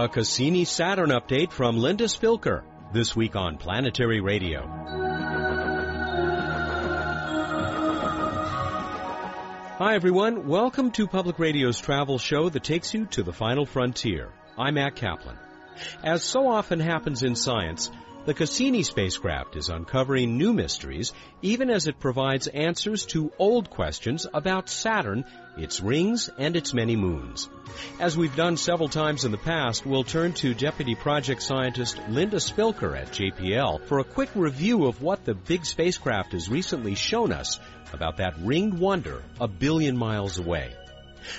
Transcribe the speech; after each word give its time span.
A 0.00 0.08
Cassini 0.08 0.64
Saturn 0.64 1.10
update 1.10 1.50
from 1.50 1.76
Linda 1.76 2.04
Spilker 2.04 2.62
this 2.92 3.16
week 3.16 3.34
on 3.34 3.58
Planetary 3.58 4.20
Radio. 4.20 4.60
Hi 9.78 9.96
everyone, 9.96 10.46
welcome 10.46 10.92
to 10.92 11.08
Public 11.08 11.40
Radio's 11.40 11.80
travel 11.80 12.16
show 12.18 12.48
that 12.48 12.62
takes 12.62 12.94
you 12.94 13.06
to 13.06 13.24
the 13.24 13.32
final 13.32 13.66
frontier. 13.66 14.28
I'm 14.56 14.74
Matt 14.74 14.94
Kaplan. 14.94 15.36
As 16.04 16.22
so 16.22 16.46
often 16.46 16.78
happens 16.78 17.24
in 17.24 17.34
science, 17.34 17.90
the 18.26 18.34
Cassini 18.34 18.82
spacecraft 18.82 19.56
is 19.56 19.68
uncovering 19.68 20.36
new 20.36 20.52
mysteries 20.52 21.12
even 21.40 21.70
as 21.70 21.86
it 21.86 21.98
provides 21.98 22.46
answers 22.46 23.06
to 23.06 23.32
old 23.38 23.70
questions 23.70 24.26
about 24.34 24.68
Saturn, 24.68 25.24
its 25.56 25.80
rings, 25.80 26.28
and 26.38 26.56
its 26.56 26.74
many 26.74 26.96
moons. 26.96 27.48
As 27.98 28.16
we've 28.16 28.36
done 28.36 28.56
several 28.56 28.88
times 28.88 29.24
in 29.24 29.32
the 29.32 29.38
past, 29.38 29.86
we'll 29.86 30.04
turn 30.04 30.32
to 30.34 30.54
Deputy 30.54 30.94
Project 30.94 31.42
Scientist 31.42 32.00
Linda 32.08 32.36
Spilker 32.36 32.98
at 32.98 33.12
JPL 33.12 33.84
for 33.86 33.98
a 33.98 34.04
quick 34.04 34.30
review 34.34 34.86
of 34.86 35.00
what 35.02 35.24
the 35.24 35.34
big 35.34 35.64
spacecraft 35.64 36.32
has 36.32 36.48
recently 36.48 36.94
shown 36.94 37.32
us 37.32 37.58
about 37.92 38.18
that 38.18 38.34
ringed 38.40 38.78
wonder 38.78 39.22
a 39.40 39.48
billion 39.48 39.96
miles 39.96 40.38
away. 40.38 40.74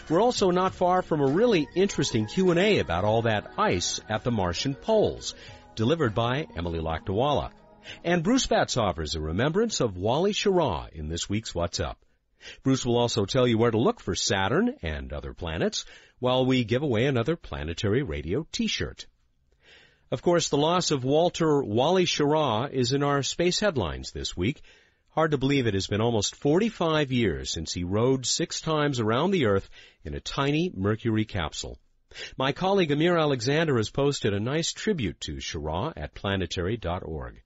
We're 0.09 0.21
also 0.21 0.51
not 0.51 0.73
far 0.73 1.01
from 1.01 1.21
a 1.21 1.31
really 1.31 1.67
interesting 1.75 2.27
Q&A 2.27 2.79
about 2.79 3.05
all 3.05 3.23
that 3.23 3.51
ice 3.57 3.99
at 4.09 4.23
the 4.23 4.31
Martian 4.31 4.75
poles 4.75 5.33
delivered 5.75 6.13
by 6.13 6.47
Emily 6.55 6.79
Lakdawalla. 6.79 7.51
And 8.03 8.23
Bruce 8.23 8.45
Betts 8.45 8.77
offers 8.77 9.15
a 9.15 9.21
remembrance 9.21 9.79
of 9.79 9.97
Wally 9.97 10.33
Schirra 10.33 10.89
in 10.91 11.07
this 11.07 11.29
week's 11.29 11.55
What's 11.55 11.79
Up. 11.79 11.97
Bruce 12.63 12.85
will 12.85 12.97
also 12.97 13.25
tell 13.25 13.47
you 13.47 13.57
where 13.57 13.71
to 13.71 13.77
look 13.77 13.99
for 13.99 14.15
Saturn 14.15 14.75
and 14.81 15.11
other 15.11 15.33
planets 15.33 15.85
while 16.19 16.45
we 16.45 16.63
give 16.63 16.83
away 16.83 17.05
another 17.05 17.35
planetary 17.35 18.03
radio 18.03 18.45
t-shirt. 18.51 19.07
Of 20.11 20.21
course, 20.21 20.49
the 20.49 20.57
loss 20.57 20.91
of 20.91 21.03
Walter 21.03 21.61
Wally 21.63 22.05
Schirra 22.05 22.71
is 22.71 22.93
in 22.93 23.03
our 23.03 23.23
space 23.23 23.59
headlines 23.59 24.11
this 24.11 24.35
week. 24.35 24.61
Hard 25.09 25.31
to 25.31 25.37
believe 25.37 25.67
it 25.67 25.73
has 25.73 25.87
been 25.87 26.01
almost 26.01 26.35
45 26.35 27.11
years 27.11 27.51
since 27.51 27.73
he 27.73 27.83
rode 27.83 28.25
six 28.25 28.61
times 28.61 28.99
around 28.99 29.31
the 29.31 29.45
Earth 29.45 29.69
in 30.03 30.13
a 30.13 30.19
tiny 30.19 30.71
Mercury 30.75 31.25
capsule. 31.25 31.77
My 32.37 32.51
colleague 32.53 32.91
Amir 32.91 33.17
Alexander 33.17 33.77
has 33.77 33.89
posted 33.89 34.33
a 34.33 34.39
nice 34.39 34.73
tribute 34.73 35.19
to 35.21 35.35
Schirra 35.39 35.93
at 35.95 36.15
planetary.org. 36.15 37.41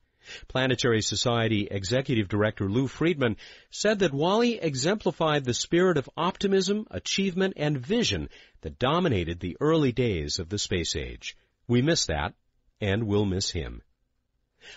Planetary 0.47 1.02
Society 1.02 1.67
Executive 1.69 2.30
Director 2.30 2.69
Lou 2.69 2.88
Friedman 2.88 3.36
said 3.72 4.00
that 4.00 4.14
Wally 4.14 4.59
exemplified 4.59 5.44
the 5.44 5.53
spirit 5.53 5.97
of 5.97 6.09
optimism, 6.16 6.88
achievement, 6.91 7.56
and 7.58 7.78
vision 7.78 8.30
that 8.61 8.80
dominated 8.80 9.41
the 9.41 9.58
early 9.59 9.91
days 9.91 10.39
of 10.39 10.47
the 10.47 10.58
space 10.58 10.95
age. 10.95 11.36
We 11.67 11.81
miss 11.81 12.06
that, 12.06 12.34
and 12.80 13.03
we'll 13.03 13.25
miss 13.25 13.52
him. 13.52 13.81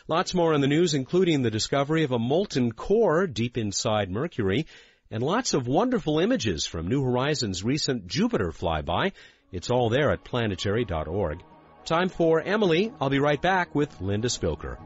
Lots 0.08 0.34
more 0.34 0.52
in 0.52 0.60
the 0.60 0.66
news, 0.66 0.94
including 0.94 1.42
the 1.42 1.50
discovery 1.50 2.02
of 2.02 2.10
a 2.10 2.18
molten 2.18 2.72
core 2.72 3.28
deep 3.28 3.56
inside 3.56 4.10
Mercury, 4.10 4.66
and 5.12 5.22
lots 5.22 5.54
of 5.54 5.68
wonderful 5.68 6.18
images 6.18 6.66
from 6.66 6.88
New 6.88 7.04
Horizons' 7.04 7.62
recent 7.62 8.08
Jupiter 8.08 8.50
flyby, 8.50 9.12
it's 9.52 9.70
all 9.70 9.88
there 9.88 10.10
at 10.10 10.24
planetary.org. 10.24 11.42
Time 11.84 12.08
for 12.08 12.40
Emily. 12.40 12.92
I'll 13.00 13.10
be 13.10 13.18
right 13.18 13.40
back 13.40 13.74
with 13.74 14.00
Linda 14.00 14.28
Spilker. 14.28 14.76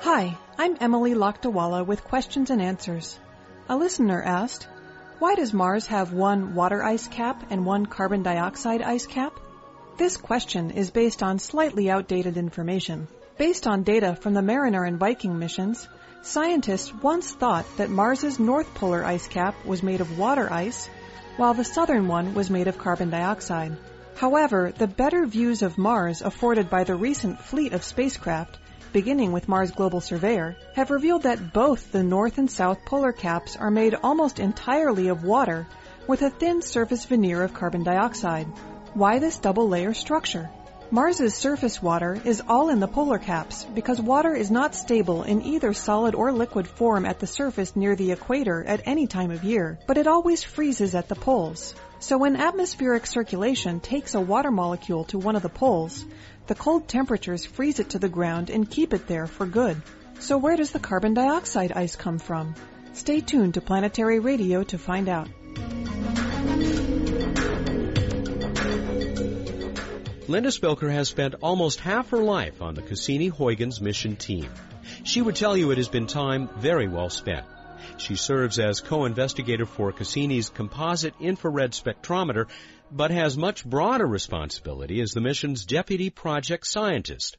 Hi, 0.00 0.36
I'm 0.58 0.76
Emily 0.80 1.14
Lakdawalla 1.14 1.84
with 1.84 2.04
questions 2.04 2.50
and 2.50 2.62
answers. 2.62 3.18
A 3.68 3.76
listener 3.76 4.22
asked, 4.22 4.68
why 5.18 5.34
does 5.34 5.52
Mars 5.52 5.86
have 5.86 6.12
one 6.12 6.54
water 6.54 6.82
ice 6.82 7.08
cap 7.08 7.46
and 7.50 7.64
one 7.64 7.86
carbon 7.86 8.22
dioxide 8.22 8.82
ice 8.82 9.06
cap? 9.06 9.32
This 9.96 10.16
question 10.16 10.70
is 10.70 10.90
based 10.90 11.22
on 11.22 11.38
slightly 11.38 11.90
outdated 11.90 12.36
information. 12.36 13.08
Based 13.38 13.66
on 13.66 13.82
data 13.82 14.14
from 14.14 14.34
the 14.34 14.42
Mariner 14.42 14.84
and 14.84 14.98
Viking 14.98 15.38
missions, 15.38 15.88
Scientists 16.24 16.90
once 17.02 17.34
thought 17.34 17.66
that 17.76 17.90
Mars's 17.90 18.40
north 18.40 18.72
polar 18.72 19.04
ice 19.04 19.28
cap 19.28 19.54
was 19.66 19.82
made 19.82 20.00
of 20.00 20.18
water 20.18 20.50
ice, 20.50 20.88
while 21.36 21.52
the 21.52 21.64
southern 21.64 22.08
one 22.08 22.32
was 22.32 22.48
made 22.48 22.66
of 22.66 22.78
carbon 22.78 23.10
dioxide. 23.10 23.76
However, 24.16 24.72
the 24.74 24.86
better 24.86 25.26
views 25.26 25.60
of 25.60 25.76
Mars 25.76 26.22
afforded 26.22 26.70
by 26.70 26.84
the 26.84 26.94
recent 26.94 27.38
fleet 27.40 27.74
of 27.74 27.84
spacecraft, 27.84 28.56
beginning 28.90 29.32
with 29.32 29.48
Mars 29.48 29.70
Global 29.70 30.00
Surveyor, 30.00 30.56
have 30.74 30.90
revealed 30.90 31.24
that 31.24 31.52
both 31.52 31.92
the 31.92 32.02
north 32.02 32.38
and 32.38 32.50
south 32.50 32.86
polar 32.86 33.12
caps 33.12 33.54
are 33.54 33.70
made 33.70 33.94
almost 34.02 34.40
entirely 34.40 35.08
of 35.08 35.24
water 35.24 35.66
with 36.06 36.22
a 36.22 36.30
thin 36.30 36.62
surface 36.62 37.04
veneer 37.04 37.42
of 37.42 37.52
carbon 37.52 37.82
dioxide. 37.82 38.46
Why 38.94 39.18
this 39.18 39.36
double 39.36 39.68
layer 39.68 39.92
structure? 39.92 40.48
Mars's 40.94 41.34
surface 41.34 41.82
water 41.82 42.20
is 42.24 42.40
all 42.48 42.68
in 42.68 42.78
the 42.78 42.86
polar 42.86 43.18
caps 43.18 43.64
because 43.64 44.00
water 44.00 44.32
is 44.32 44.48
not 44.48 44.76
stable 44.76 45.24
in 45.24 45.42
either 45.42 45.72
solid 45.72 46.14
or 46.14 46.30
liquid 46.30 46.68
form 46.68 47.04
at 47.04 47.18
the 47.18 47.26
surface 47.26 47.74
near 47.74 47.96
the 47.96 48.12
equator 48.12 48.62
at 48.62 48.86
any 48.86 49.08
time 49.08 49.32
of 49.32 49.42
year, 49.42 49.76
but 49.88 49.98
it 49.98 50.06
always 50.06 50.44
freezes 50.44 50.94
at 50.94 51.08
the 51.08 51.16
poles. 51.16 51.74
So 51.98 52.16
when 52.16 52.36
atmospheric 52.36 53.06
circulation 53.06 53.80
takes 53.80 54.14
a 54.14 54.20
water 54.20 54.52
molecule 54.52 55.02
to 55.06 55.18
one 55.18 55.34
of 55.34 55.42
the 55.42 55.48
poles, 55.48 56.04
the 56.46 56.54
cold 56.54 56.86
temperatures 56.86 57.44
freeze 57.44 57.80
it 57.80 57.90
to 57.90 57.98
the 57.98 58.08
ground 58.08 58.48
and 58.48 58.70
keep 58.70 58.94
it 58.94 59.08
there 59.08 59.26
for 59.26 59.46
good. 59.46 59.82
So 60.20 60.38
where 60.38 60.56
does 60.56 60.70
the 60.70 60.78
carbon 60.78 61.12
dioxide 61.12 61.72
ice 61.72 61.96
come 61.96 62.20
from? 62.20 62.54
Stay 62.92 63.20
tuned 63.20 63.54
to 63.54 63.60
Planetary 63.60 64.20
Radio 64.20 64.62
to 64.62 64.78
find 64.78 65.08
out. 65.08 65.26
Linda 70.26 70.48
Spilker 70.48 70.90
has 70.90 71.10
spent 71.10 71.34
almost 71.42 71.80
half 71.80 72.08
her 72.08 72.22
life 72.22 72.62
on 72.62 72.74
the 72.74 72.80
Cassini-Huygens 72.80 73.82
mission 73.82 74.16
team. 74.16 74.48
She 75.02 75.20
would 75.20 75.36
tell 75.36 75.54
you 75.54 75.70
it 75.70 75.76
has 75.76 75.88
been 75.88 76.06
time 76.06 76.48
very 76.56 76.88
well 76.88 77.10
spent. 77.10 77.44
She 77.98 78.16
serves 78.16 78.58
as 78.58 78.80
co-investigator 78.80 79.66
for 79.66 79.92
Cassini's 79.92 80.48
composite 80.48 81.12
infrared 81.20 81.72
spectrometer, 81.72 82.48
but 82.90 83.10
has 83.10 83.36
much 83.36 83.66
broader 83.66 84.06
responsibility 84.06 85.02
as 85.02 85.12
the 85.12 85.20
mission's 85.20 85.66
deputy 85.66 86.08
project 86.08 86.66
scientist. 86.66 87.36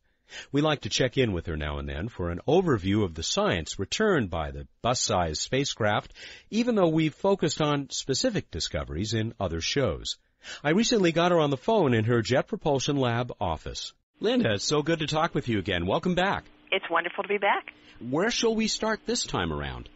We 0.52 0.62
like 0.62 0.82
to 0.82 0.90
check 0.90 1.18
in 1.18 1.34
with 1.34 1.48
her 1.48 1.58
now 1.58 1.80
and 1.80 1.90
then 1.90 2.08
for 2.08 2.30
an 2.30 2.42
overview 2.48 3.04
of 3.04 3.16
the 3.16 3.24
science 3.24 3.80
returned 3.80 4.30
by 4.30 4.52
the 4.52 4.68
bus-sized 4.84 5.42
spacecraft, 5.42 6.14
even 6.52 6.76
though 6.76 6.90
we've 6.90 7.16
focused 7.16 7.62
on 7.64 7.90
specific 7.90 8.52
discoveries 8.52 9.16
in 9.16 9.34
other 9.40 9.60
shows. 9.60 10.18
I 10.64 10.72
recently 10.72 11.12
got 11.12 11.32
her 11.32 11.40
on 11.40 11.50
the 11.50 11.58
phone 11.58 11.94
in 11.94 12.06
her 12.06 12.22
Jet 12.22 12.48
Propulsion 12.48 12.98
Lab 12.98 13.32
office. 13.40 13.94
Linda, 14.20 14.54
it's 14.54 14.66
so 14.66 14.82
good 14.82 15.00
to 15.00 15.08
talk 15.08 15.36
with 15.36 15.50
you 15.50 15.60
again. 15.60 15.86
Welcome 15.86 16.16
back. 16.16 16.46
It's 16.72 16.86
wonderful 16.90 17.24
to 17.24 17.28
be 17.28 17.38
back. 17.38 17.74
Where 18.00 18.32
shall 18.32 18.56
we 18.56 18.68
start 18.68 19.02
this 19.06 19.26
time 19.26 19.52
around? 19.52 19.90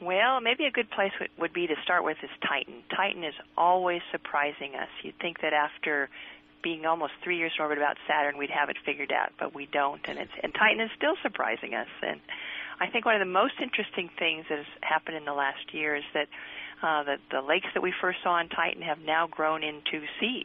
Well, 0.00 0.40
maybe 0.42 0.64
a 0.66 0.70
good 0.70 0.90
place 0.90 1.12
would 1.38 1.52
be 1.52 1.66
to 1.66 1.74
start 1.82 2.04
with 2.04 2.16
is 2.22 2.30
Titan. 2.46 2.82
Titan 2.94 3.24
is 3.24 3.34
always 3.56 4.00
surprising 4.12 4.74
us. 4.74 4.88
You'd 5.02 5.18
think 5.18 5.40
that 5.40 5.52
after 5.52 6.10
being 6.62 6.84
almost 6.84 7.12
three 7.22 7.38
years 7.38 7.52
in 7.58 7.62
orbit 7.62 7.78
about 7.78 7.96
Saturn, 8.08 8.36
we'd 8.36 8.50
have 8.50 8.70
it 8.70 8.76
figured 8.84 9.12
out, 9.12 9.32
but 9.38 9.54
we 9.54 9.66
don't. 9.72 10.00
And 10.08 10.18
it's 10.18 10.32
and 10.42 10.52
Titan 10.52 10.80
is 10.80 10.90
still 10.96 11.14
surprising 11.22 11.74
us. 11.74 11.88
And 12.02 12.20
I 12.80 12.88
think 12.88 13.04
one 13.04 13.14
of 13.14 13.20
the 13.20 13.32
most 13.32 13.54
interesting 13.62 14.10
things 14.18 14.46
that 14.48 14.58
has 14.58 14.66
happened 14.82 15.16
in 15.16 15.24
the 15.24 15.32
last 15.32 15.72
year 15.72 15.94
is 15.94 16.04
that 16.12 16.26
uh, 16.84 17.02
that 17.04 17.20
the 17.30 17.40
lakes 17.40 17.66
that 17.72 17.82
we 17.82 17.94
first 18.00 18.18
saw 18.22 18.38
in 18.40 18.48
Titan 18.50 18.82
have 18.82 18.98
now 18.98 19.26
grown 19.26 19.64
into 19.64 20.04
seas. 20.20 20.44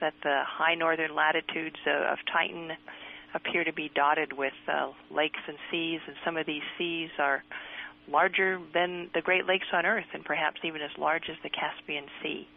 That 0.00 0.14
the 0.24 0.42
high 0.44 0.74
northern 0.74 1.14
latitudes 1.14 1.76
uh, 1.86 2.12
of 2.12 2.18
Titan 2.32 2.72
appear 3.34 3.62
to 3.62 3.72
be 3.72 3.88
dotted 3.94 4.32
with 4.32 4.52
uh, 4.66 4.90
lakes 5.14 5.38
and 5.46 5.56
seas, 5.70 6.00
and 6.06 6.16
some 6.24 6.36
of 6.36 6.46
these 6.46 6.62
seas 6.76 7.10
are 7.18 7.44
larger 8.08 8.60
than 8.74 9.08
the 9.14 9.22
Great 9.22 9.46
Lakes 9.46 9.66
on 9.72 9.86
Earth, 9.86 10.10
and 10.12 10.24
perhaps 10.24 10.60
even 10.64 10.82
as 10.82 10.90
large 10.98 11.30
as 11.30 11.36
the 11.44 11.50
Caspian 11.50 12.06
Sea. 12.20 12.48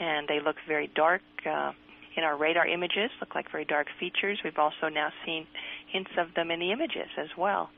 And 0.00 0.26
they 0.26 0.40
look 0.40 0.56
very 0.66 0.90
dark 0.96 1.22
uh, 1.46 1.70
in 2.16 2.24
our 2.24 2.36
radar 2.36 2.66
images, 2.66 3.10
look 3.20 3.36
like 3.36 3.52
very 3.52 3.64
dark 3.64 3.86
features. 4.00 4.40
We've 4.42 4.58
also 4.58 4.88
now 4.92 5.10
seen 5.24 5.46
hints 5.92 6.10
of 6.18 6.34
them 6.34 6.50
in 6.50 6.58
the 6.58 6.72
images 6.72 7.08
as 7.16 7.28
well. 7.38 7.70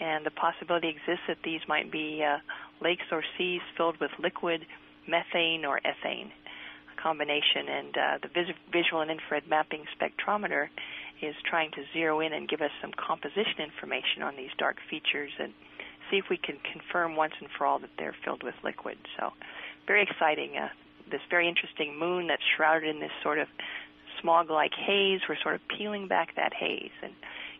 And 0.00 0.26
the 0.26 0.30
possibility 0.30 0.88
exists 0.88 1.24
that 1.28 1.38
these 1.44 1.60
might 1.66 1.90
be 1.90 2.22
uh, 2.22 2.38
lakes 2.82 3.06
or 3.10 3.22
seas 3.38 3.60
filled 3.76 3.98
with 4.00 4.10
liquid 4.18 4.66
methane 5.08 5.64
or 5.64 5.80
ethane 5.80 6.30
combination. 7.02 7.68
And 7.68 7.96
uh, 7.96 8.18
the 8.22 8.28
vis- 8.28 8.56
visual 8.72 9.02
and 9.02 9.10
infrared 9.10 9.48
mapping 9.48 9.84
spectrometer 9.98 10.68
is 11.20 11.34
trying 11.48 11.70
to 11.72 11.82
zero 11.92 12.20
in 12.20 12.32
and 12.32 12.48
give 12.48 12.60
us 12.60 12.70
some 12.80 12.92
composition 12.94 13.62
information 13.62 14.22
on 14.22 14.36
these 14.36 14.50
dark 14.58 14.76
features 14.90 15.30
and 15.38 15.52
see 16.10 16.18
if 16.18 16.26
we 16.30 16.36
can 16.36 16.58
confirm 16.70 17.16
once 17.16 17.32
and 17.40 17.48
for 17.56 17.66
all 17.66 17.78
that 17.78 17.90
they're 17.98 18.14
filled 18.24 18.42
with 18.42 18.54
liquid. 18.62 18.98
So, 19.18 19.30
very 19.86 20.02
exciting. 20.02 20.56
Uh, 20.56 20.68
this 21.10 21.20
very 21.30 21.48
interesting 21.48 21.98
moon 21.98 22.26
that's 22.28 22.42
shrouded 22.56 22.88
in 22.88 23.00
this 23.00 23.12
sort 23.22 23.38
of 23.38 23.48
smog-like 24.20 24.72
haze. 24.74 25.20
We're 25.28 25.40
sort 25.42 25.56
of 25.56 25.60
peeling 25.76 26.08
back 26.08 26.34
that 26.36 26.52
haze 26.54 26.94
and 27.02 27.12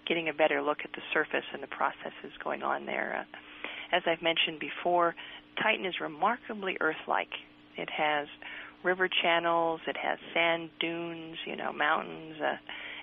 getting 0.07 0.29
a 0.29 0.33
better 0.33 0.63
look 0.63 0.79
at 0.85 0.93
the 0.93 1.03
surface 1.13 1.45
and 1.53 1.63
the 1.63 1.67
processes 1.69 2.33
going 2.43 2.63
on 2.63 2.87
there. 2.87 3.21
Uh, 3.21 3.37
as 3.93 4.03
I've 4.07 4.23
mentioned 4.23 4.59
before, 4.59 5.15
Titan 5.63 5.87
is 5.87 5.95
remarkably 6.01 6.77
Earth-like. 6.81 7.33
It 7.77 7.89
has 7.91 8.27
river 8.83 9.09
channels, 9.23 9.81
it 9.87 9.97
has 9.97 10.19
sand 10.35 10.71
dunes, 10.81 11.37
you 11.47 11.57
know, 11.57 11.73
mountains, 11.73 12.37
uh, 12.41 12.57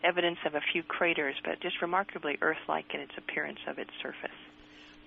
evidence 0.03 0.39
of 0.45 0.55
a 0.55 0.61
few 0.73 0.83
craters, 0.83 1.35
but 1.43 1.61
just 1.61 1.81
remarkably 1.81 2.37
Earth-like 2.41 2.85
in 2.93 2.99
its 2.99 3.13
appearance 3.17 3.59
of 3.67 3.79
its 3.79 3.91
surface. 4.01 4.35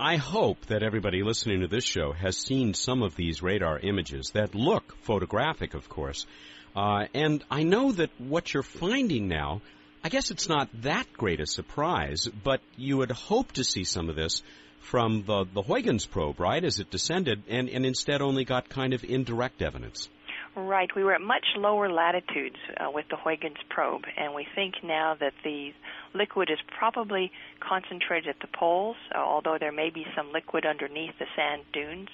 I 0.01 0.17
hope 0.17 0.67
that 0.67 0.83
everybody 0.83 1.23
listening 1.23 1.61
to 1.61 1.69
this 1.69 1.85
show 1.85 2.13
has 2.13 2.37
seen 2.37 2.75
some 2.75 3.03
of 3.03 3.15
these 3.15 3.43
radar 3.43 3.79
images 3.79 4.31
that 4.35 4.55
look 4.55 4.97
photographic, 5.03 5.75
of 5.75 5.89
course. 5.89 6.27
Uh, 6.75 7.07
and 7.15 7.45
I 7.51 7.63
know 7.65 7.93
that 7.93 8.11
what 8.19 8.53
you're 8.53 8.63
finding 8.63 9.29
now, 9.29 9.61
I 10.05 10.09
guess 10.09 10.33
it's 10.33 10.49
not 10.49 10.69
that 10.83 11.13
great 11.13 11.41
a 11.41 11.47
surprise, 11.47 12.27
but 12.27 12.61
you 12.77 12.97
would 12.99 13.13
hope 13.13 13.53
to 13.53 13.65
see 13.65 13.85
some 13.85 14.09
of 14.09 14.17
this 14.17 14.43
from 14.81 15.23
the, 15.23 15.45
the 15.55 15.63
Huygens 15.63 16.07
probe, 16.07 16.41
right, 16.41 16.63
as 16.63 16.81
it 16.81 16.91
descended, 16.91 17.45
and, 17.49 17.69
and 17.69 17.87
instead 17.87 18.21
only 18.21 18.45
got 18.45 18.69
kind 18.69 18.95
of 18.95 19.05
indirect 19.05 19.63
evidence. 19.63 20.09
Right. 20.57 20.91
We 20.95 21.03
were 21.05 21.15
at 21.15 21.21
much 21.21 21.47
lower 21.57 21.91
latitudes 21.91 22.57
uh, 22.77 22.91
with 22.91 23.07
the 23.09 23.17
Huygens 23.17 23.57
probe, 23.71 24.03
and 24.19 24.35
we 24.35 24.47
think 24.55 24.75
now 24.83 25.17
that 25.19 25.33
the 25.45 25.71
liquid 26.15 26.51
is 26.51 26.59
probably 26.77 27.31
concentrated 27.61 28.29
at 28.29 28.41
the 28.41 28.49
poles, 28.59 28.97
uh, 29.15 29.19
although 29.19 29.57
there 29.59 29.73
may 29.73 29.89
be 29.89 30.05
some 30.17 30.33
liquid 30.33 30.67
underneath 30.67 31.15
the 31.19 31.27
sand 31.37 31.63
dunes. 31.73 32.09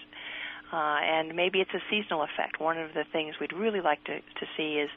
Uh, 0.70 0.98
and 1.02 1.34
maybe 1.34 1.60
it's 1.60 1.72
a 1.74 1.82
seasonal 1.90 2.22
effect. 2.22 2.60
One 2.60 2.76
of 2.76 2.92
the 2.92 3.04
things 3.10 3.34
we'd 3.40 3.54
really 3.54 3.80
like 3.80 4.04
to, 4.04 4.20
to 4.20 4.46
see 4.56 4.74
is 4.74 4.90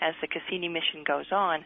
as 0.00 0.14
the 0.20 0.26
Cassini 0.26 0.68
mission 0.68 1.04
goes 1.06 1.30
on, 1.30 1.64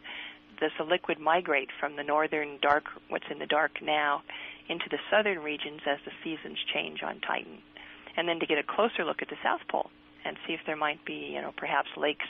does 0.62 0.70
the 0.78 0.84
liquid 0.84 1.18
migrate 1.18 1.70
from 1.80 1.96
the 1.96 2.04
northern 2.04 2.56
dark, 2.62 2.84
what's 3.08 3.24
in 3.32 3.40
the 3.40 3.46
dark 3.46 3.82
now, 3.82 4.22
into 4.68 4.84
the 4.92 4.98
southern 5.10 5.40
regions 5.40 5.80
as 5.90 5.98
the 6.04 6.12
seasons 6.22 6.56
change 6.72 7.02
on 7.02 7.18
Titan? 7.20 7.58
And 8.16 8.28
then 8.28 8.38
to 8.38 8.46
get 8.46 8.58
a 8.58 8.62
closer 8.62 9.04
look 9.04 9.22
at 9.22 9.28
the 9.28 9.36
South 9.42 9.60
Pole 9.68 9.90
and 10.24 10.36
see 10.46 10.52
if 10.52 10.60
there 10.64 10.76
might 10.76 11.04
be, 11.04 11.32
you 11.34 11.42
know, 11.42 11.50
perhaps 11.56 11.88
lakes 11.96 12.26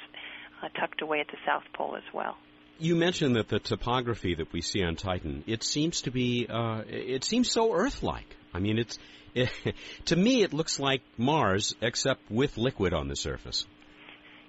uh, 0.63 0.69
tucked 0.81 1.03
away 1.03 1.21
at 1.21 1.27
the 1.27 1.37
South 1.47 1.65
Pole 1.75 1.95
as 1.95 2.15
well. 2.15 2.39
You 2.79 2.97
mentioned 2.97 3.37
that 3.37 3.49
the 3.49 3.59
topography 3.59 4.35
that 4.37 4.51
we 4.51 4.63
see 4.63 4.83
on 4.83 4.97
Titan, 4.97 5.45
it 5.47 5.63
seems 5.63 6.01
to 6.03 6.11
be, 6.11 6.47
uh, 6.49 6.85
it 6.89 7.25
seems 7.25 7.51
so 7.51 7.75
Earth-like. 7.75 8.35
I 8.55 8.61
mean, 8.61 8.79
it's, 8.79 8.99
it, 9.35 9.51
to 10.07 10.17
me, 10.17 10.43
it 10.43 10.55
looks 10.55 10.81
like 10.81 11.03
Mars, 11.19 11.75
except 11.83 12.31
with 12.31 12.57
liquid 12.57 12.95
on 12.95 13.09
the 13.09 13.17
surface. 13.17 13.67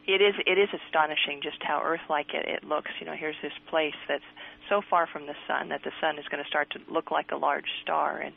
It 0.05 0.21
is, 0.21 0.35
it 0.45 0.57
is 0.57 0.67
astonishing 0.85 1.39
just 1.41 1.63
how 1.63 1.81
Earth-like 1.81 2.33
it, 2.33 2.45
it 2.47 2.63
looks. 2.65 2.91
You 2.99 3.05
know, 3.05 3.15
here's 3.17 3.39
this 3.41 3.53
place 3.69 3.95
that's 4.07 4.23
so 4.69 4.81
far 4.89 5.07
from 5.07 5.27
the 5.27 5.35
sun 5.47 5.69
that 5.69 5.83
the 5.83 5.91
sun 6.01 6.19
is 6.19 6.25
going 6.29 6.43
to 6.43 6.49
start 6.49 6.69
to 6.71 6.79
look 6.91 7.09
like 7.09 7.31
a 7.31 7.37
large 7.37 7.69
star, 7.81 8.19
and 8.19 8.33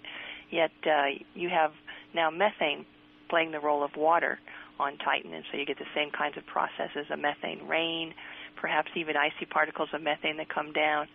yet 0.51 0.71
uh, 0.87 1.07
you 1.35 1.49
have 1.49 1.73
now 2.15 2.31
methane 2.31 2.87
playing 3.29 3.51
the 3.51 3.59
role 3.59 3.83
of 3.83 3.97
water 3.97 4.39
on 4.79 4.97
Titan, 4.99 5.35
and 5.35 5.45
so 5.51 5.59
you 5.59 5.67
get 5.67 5.79
the 5.79 5.91
same 5.95 6.11
kinds 6.11 6.37
of 6.37 6.47
processes: 6.47 7.07
a 7.11 7.17
methane 7.17 7.67
rain, 7.67 8.15
perhaps 8.55 8.91
even 8.95 9.17
icy 9.17 9.47
particles 9.47 9.89
of 9.93 10.03
methane 10.03 10.37
that 10.37 10.49
come 10.49 10.73
down. 10.73 11.09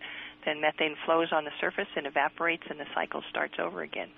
Then 0.44 0.60
methane 0.60 0.96
flows 1.06 1.28
on 1.32 1.44
the 1.44 1.52
surface 1.60 1.88
and 1.96 2.06
evaporates, 2.06 2.64
and 2.68 2.78
the 2.78 2.86
cycle 2.94 3.22
starts 3.30 3.54
over 3.58 3.80
again. 3.82 4.08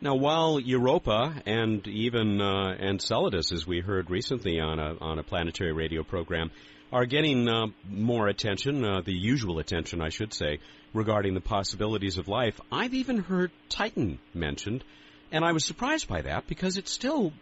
Now, 0.00 0.14
while 0.14 0.60
Europa 0.60 1.42
and 1.44 1.84
even 1.88 2.40
uh, 2.40 2.76
Enceladus, 2.78 3.50
as 3.50 3.66
we 3.66 3.80
heard 3.80 4.10
recently 4.10 4.60
on 4.60 4.78
a 4.78 4.96
on 5.00 5.18
a 5.18 5.24
planetary 5.24 5.72
radio 5.72 6.04
program, 6.04 6.52
are 6.92 7.04
getting 7.04 7.48
uh, 7.48 7.66
more 7.88 8.28
attention, 8.28 8.84
uh, 8.84 9.00
the 9.00 9.12
usual 9.12 9.58
attention, 9.58 10.00
I 10.00 10.10
should 10.10 10.32
say, 10.32 10.60
regarding 10.94 11.34
the 11.34 11.40
possibilities 11.40 12.16
of 12.16 12.28
life, 12.28 12.60
I've 12.70 12.94
even 12.94 13.18
heard 13.18 13.50
Titan 13.68 14.20
mentioned, 14.32 14.84
and 15.32 15.44
I 15.44 15.50
was 15.50 15.64
surprised 15.64 16.06
by 16.06 16.22
that 16.22 16.46
because 16.46 16.76
it's 16.76 16.92
still 16.92 17.32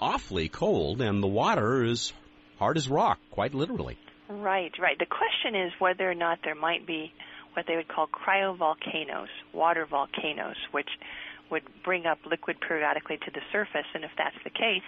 awfully 0.00 0.48
cold, 0.48 1.00
and 1.00 1.20
the 1.20 1.26
water 1.26 1.84
is 1.84 2.12
hard 2.60 2.76
as 2.76 2.88
rock, 2.88 3.18
quite 3.32 3.54
literally. 3.54 3.98
Right, 4.28 4.72
right. 4.78 4.98
The 5.00 5.06
question 5.06 5.60
is 5.60 5.72
whether 5.80 6.08
or 6.08 6.14
not 6.14 6.38
there 6.44 6.54
might 6.54 6.86
be 6.86 7.12
what 7.54 7.66
they 7.66 7.74
would 7.74 7.88
call 7.88 8.06
cryovolcanoes, 8.06 9.28
water 9.52 9.84
volcanoes, 9.84 10.56
which 10.70 10.88
would 11.54 11.62
bring 11.84 12.04
up 12.04 12.18
liquid 12.26 12.56
periodically 12.66 13.16
to 13.18 13.30
the 13.30 13.40
surface. 13.52 13.86
And 13.94 14.02
if 14.02 14.10
that's 14.18 14.36
the 14.42 14.50
case, 14.50 14.82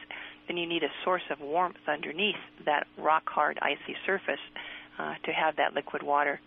then 0.49 0.57
you 0.57 0.67
need 0.67 0.83
a 0.83 0.91
source 1.05 1.23
of 1.31 1.39
warmth 1.41 1.79
underneath 1.87 2.43
that 2.65 2.89
rock 2.99 3.23
hard, 3.31 3.57
icy 3.63 3.95
surface 4.05 4.43
uh, 4.99 5.15
to 5.25 5.31
have 5.31 5.55
that 5.57 5.75
liquid 5.75 6.03
water. 6.03 6.41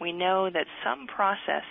We 0.00 0.12
know 0.12 0.48
that 0.48 0.66
some 0.84 1.08
process 1.08 1.66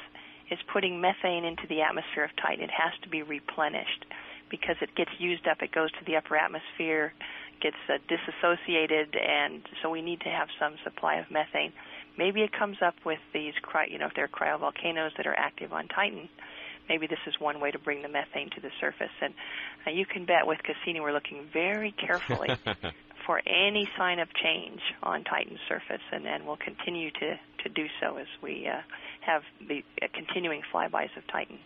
is 0.52 0.60
putting 0.74 1.00
methane 1.00 1.46
into 1.46 1.64
the 1.70 1.82
atmosphere 1.82 2.26
of 2.26 2.32
Titan. 2.36 2.64
It 2.64 2.76
has 2.76 2.92
to 3.04 3.10
be 3.10 3.24
replenished 3.24 4.04
because 4.52 4.76
it 4.82 4.94
gets 4.96 5.12
used 5.18 5.48
up. 5.48 5.62
It 5.62 5.72
goes 5.72 5.92
to 5.94 6.06
the 6.06 6.18
upper 6.18 6.36
atmosphere, 6.36 7.14
gets 7.62 7.80
uh, 7.88 8.04
disassociated, 8.12 9.16
and 9.16 9.62
so 9.82 9.90
we 9.90 10.02
need 10.02 10.20
to 10.22 10.30
have 10.30 10.50
some 10.60 10.76
supply 10.84 11.16
of 11.16 11.32
methane. 11.32 11.72
Maybe 12.18 12.42
it 12.42 12.52
comes 12.52 12.78
up 12.86 12.96
with 13.06 13.24
these, 13.34 13.54
cry, 13.62 13.88
you 13.90 13.98
know, 13.98 14.08
if 14.08 14.14
there 14.14 14.26
are 14.26 14.36
cryovolcanoes 14.40 15.16
that 15.16 15.26
are 15.26 15.36
active 15.36 15.72
on 15.72 15.88
Titan. 15.88 16.28
Maybe 16.90 17.08
this 17.08 17.20
is 17.28 17.34
one 17.40 17.60
way 17.60 17.72
to 17.72 17.80
bring 17.80 18.02
the 18.02 18.10
methane 18.10 18.50
to 18.56 18.62
the 18.62 18.72
surface. 18.80 19.14
And 19.22 19.34
uh, 19.88 19.92
you 19.92 20.06
can 20.06 20.26
bet 20.26 20.46
with 20.46 20.60
Cassini 20.64 21.00
we're 21.00 21.14
looking 21.14 21.48
very 21.52 21.92
carefully 21.92 22.50
for 23.26 23.42
any 23.46 23.88
sign 23.98 24.20
of 24.20 24.28
change 24.34 24.82
on 25.02 25.24
Titan's 25.24 25.60
surface, 25.68 26.04
and, 26.12 26.26
and 26.26 26.46
we'll 26.46 26.58
continue 26.58 27.12
to, 27.12 27.40
to 27.64 27.70
do 27.70 27.86
so 28.02 28.18
as 28.18 28.28
we 28.42 28.68
uh, 28.68 28.82
have 29.22 29.44
the 29.66 29.84
uh, 30.02 30.08
continuing 30.14 30.62
flybys 30.74 31.16
of 31.18 31.26
Titan. 31.32 31.58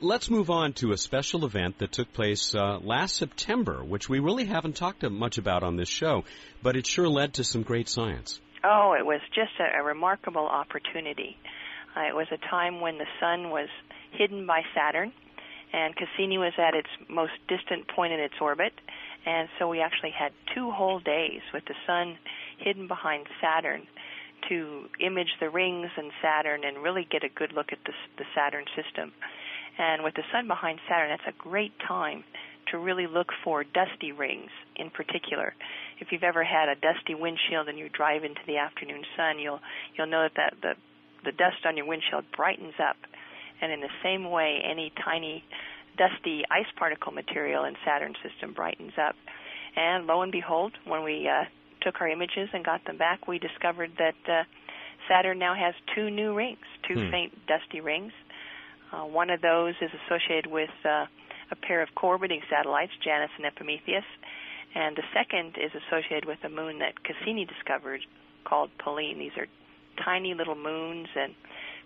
Let's 0.00 0.28
move 0.28 0.50
on 0.50 0.74
to 0.74 0.92
a 0.92 0.98
special 0.98 1.46
event 1.46 1.78
that 1.78 1.90
took 1.90 2.12
place 2.12 2.54
uh, 2.54 2.78
last 2.82 3.16
September, 3.16 3.82
which 3.82 4.10
we 4.10 4.18
really 4.18 4.44
haven't 4.44 4.76
talked 4.76 5.02
much 5.10 5.38
about 5.38 5.62
on 5.62 5.76
this 5.76 5.88
show, 5.88 6.24
but 6.62 6.76
it 6.76 6.86
sure 6.86 7.08
led 7.08 7.34
to 7.34 7.44
some 7.44 7.62
great 7.62 7.88
science. 7.88 8.40
Oh, 8.62 8.94
it 8.98 9.06
was 9.06 9.20
just 9.34 9.52
a, 9.58 9.80
a 9.80 9.82
remarkable 9.82 10.46
opportunity. 10.46 11.38
Uh, 11.96 12.08
it 12.08 12.14
was 12.14 12.26
a 12.30 12.36
time 12.50 12.82
when 12.82 12.98
the 12.98 13.06
sun 13.20 13.48
was 13.48 13.68
hidden 14.12 14.46
by 14.46 14.62
Saturn, 14.74 15.12
and 15.72 15.94
Cassini 15.96 16.38
was 16.38 16.52
at 16.58 16.74
its 16.74 16.88
most 17.08 17.32
distant 17.48 17.88
point 17.88 18.12
in 18.12 18.20
its 18.20 18.34
orbit, 18.40 18.72
and 19.26 19.48
so 19.58 19.68
we 19.68 19.80
actually 19.80 20.12
had 20.16 20.32
two 20.54 20.70
whole 20.70 21.00
days 21.00 21.42
with 21.52 21.64
the 21.66 21.74
sun 21.86 22.16
hidden 22.58 22.86
behind 22.86 23.26
Saturn 23.40 23.82
to 24.48 24.86
image 25.00 25.34
the 25.40 25.50
rings 25.50 25.90
and 25.96 26.12
Saturn 26.22 26.62
and 26.64 26.82
really 26.82 27.06
get 27.10 27.24
a 27.24 27.28
good 27.28 27.52
look 27.52 27.72
at 27.72 27.78
the, 27.84 27.92
the 28.18 28.24
Saturn 28.34 28.64
system. 28.76 29.12
And 29.78 30.04
with 30.04 30.14
the 30.14 30.22
sun 30.32 30.46
behind 30.46 30.78
Saturn, 30.88 31.10
that's 31.10 31.36
a 31.36 31.42
great 31.42 31.72
time 31.86 32.24
to 32.70 32.78
really 32.78 33.06
look 33.06 33.28
for 33.44 33.64
dusty 33.64 34.12
rings 34.12 34.50
in 34.76 34.90
particular. 34.90 35.54
If 36.00 36.08
you've 36.10 36.22
ever 36.22 36.44
had 36.44 36.68
a 36.68 36.74
dusty 36.74 37.14
windshield 37.14 37.68
and 37.68 37.78
you 37.78 37.88
drive 37.88 38.24
into 38.24 38.40
the 38.46 38.58
afternoon 38.58 39.02
sun, 39.16 39.38
you'll 39.38 39.60
you'll 39.96 40.08
know 40.08 40.28
that, 40.36 40.54
that 40.62 40.76
the 41.24 41.30
the 41.30 41.32
dust 41.32 41.66
on 41.66 41.76
your 41.76 41.86
windshield 41.86 42.24
brightens 42.36 42.74
up. 42.78 42.96
And 43.60 43.72
in 43.72 43.80
the 43.80 43.92
same 44.02 44.30
way, 44.30 44.60
any 44.64 44.92
tiny 45.04 45.44
dusty 45.96 46.44
ice 46.50 46.70
particle 46.78 47.12
material 47.12 47.64
in 47.64 47.74
Saturn's 47.84 48.16
system 48.22 48.52
brightens 48.52 48.92
up. 49.00 49.14
And 49.76 50.06
lo 50.06 50.22
and 50.22 50.32
behold, 50.32 50.72
when 50.86 51.02
we 51.04 51.28
uh, 51.28 51.44
took 51.82 52.00
our 52.00 52.08
images 52.08 52.48
and 52.52 52.64
got 52.64 52.84
them 52.84 52.98
back, 52.98 53.26
we 53.28 53.38
discovered 53.38 53.92
that 53.98 54.14
uh, 54.30 54.44
Saturn 55.08 55.38
now 55.38 55.54
has 55.54 55.74
two 55.94 56.10
new 56.10 56.34
rings, 56.34 56.58
two 56.86 56.94
hmm. 56.94 57.10
faint 57.10 57.32
dusty 57.46 57.80
rings 57.80 58.12
uh, 58.92 59.04
one 59.04 59.30
of 59.30 59.40
those 59.40 59.74
is 59.80 59.90
associated 60.06 60.50
with 60.50 60.70
uh, 60.84 61.06
a 61.50 61.56
pair 61.62 61.82
of 61.82 61.88
co-orbiting 61.96 62.40
satellites, 62.50 62.92
Janus 63.02 63.30
and 63.36 63.46
Epimetheus, 63.46 64.04
and 64.74 64.96
the 64.96 65.02
second 65.12 65.56
is 65.58 65.72
associated 65.74 66.26
with 66.26 66.38
a 66.44 66.48
moon 66.48 66.78
that 66.78 66.94
Cassini 67.02 67.44
discovered 67.44 68.00
called 68.44 68.70
Pallene. 68.78 69.18
These 69.18 69.36
are 69.38 69.46
tiny 70.04 70.34
little 70.34 70.54
moons, 70.54 71.08
and 71.16 71.34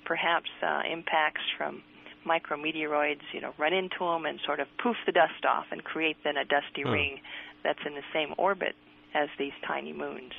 perhaps 0.04 0.50
uh, 0.62 0.82
impacts 0.90 1.42
from 1.56 1.82
micrometeoroids, 2.26 3.24
you 3.32 3.40
know, 3.40 3.52
run 3.58 3.72
into 3.72 4.00
them 4.00 4.26
and 4.26 4.38
sort 4.44 4.60
of 4.60 4.66
poof 4.82 4.96
the 5.06 5.12
dust 5.12 5.44
off 5.48 5.66
and 5.70 5.82
create 5.84 6.16
then 6.24 6.36
a 6.36 6.44
dusty 6.44 6.82
hmm. 6.82 6.90
ring 6.90 7.20
that's 7.64 7.80
in 7.86 7.94
the 7.94 8.02
same 8.12 8.34
orbit 8.38 8.74
as 9.14 9.28
these 9.38 9.52
tiny 9.66 9.92
moons. 9.92 10.32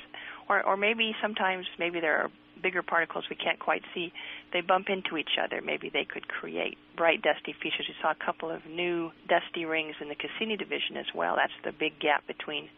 Or, 0.48 0.62
or 0.62 0.76
maybe 0.76 1.14
sometimes 1.20 1.66
maybe 1.78 2.00
there 2.00 2.16
are 2.18 2.30
bigger 2.62 2.82
particles 2.82 3.24
we 3.28 3.36
can't 3.36 3.58
quite 3.58 3.82
see, 3.92 4.12
they 4.52 4.60
bump 4.60 4.88
into 4.88 5.16
each 5.16 5.36
other. 5.42 5.60
Maybe 5.60 5.90
they 5.92 6.04
could 6.04 6.28
create 6.28 6.78
bright 6.96 7.20
dusty 7.22 7.54
features. 7.60 7.86
We 7.88 7.94
saw 8.00 8.12
a 8.12 8.24
couple 8.24 8.50
of 8.50 8.64
new 8.66 9.10
dusty 9.28 9.64
rings 9.64 9.96
in 10.00 10.08
the 10.08 10.14
Cassini 10.14 10.56
division 10.56 10.96
as 10.96 11.06
well. 11.14 11.34
That's 11.36 11.52
the 11.64 11.72
big 11.72 11.98
gap 11.98 12.26
between 12.26 12.68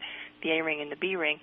the 0.41 0.51
A 0.57 0.63
ring 0.63 0.81
and 0.81 0.91
the 0.91 0.95
B 0.95 1.15
ring. 1.15 1.39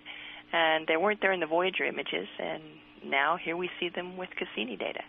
And 0.53 0.87
they 0.87 0.97
weren't 0.97 1.21
there 1.21 1.33
in 1.33 1.41
the 1.41 1.47
Voyager 1.47 1.85
images, 1.85 2.29
and 2.39 2.63
now 3.07 3.39
here 3.43 3.57
we 3.57 3.71
see 3.81 3.89
them 3.89 4.19
with 4.19 4.29
Cassini 4.37 4.77
data. 4.77 5.01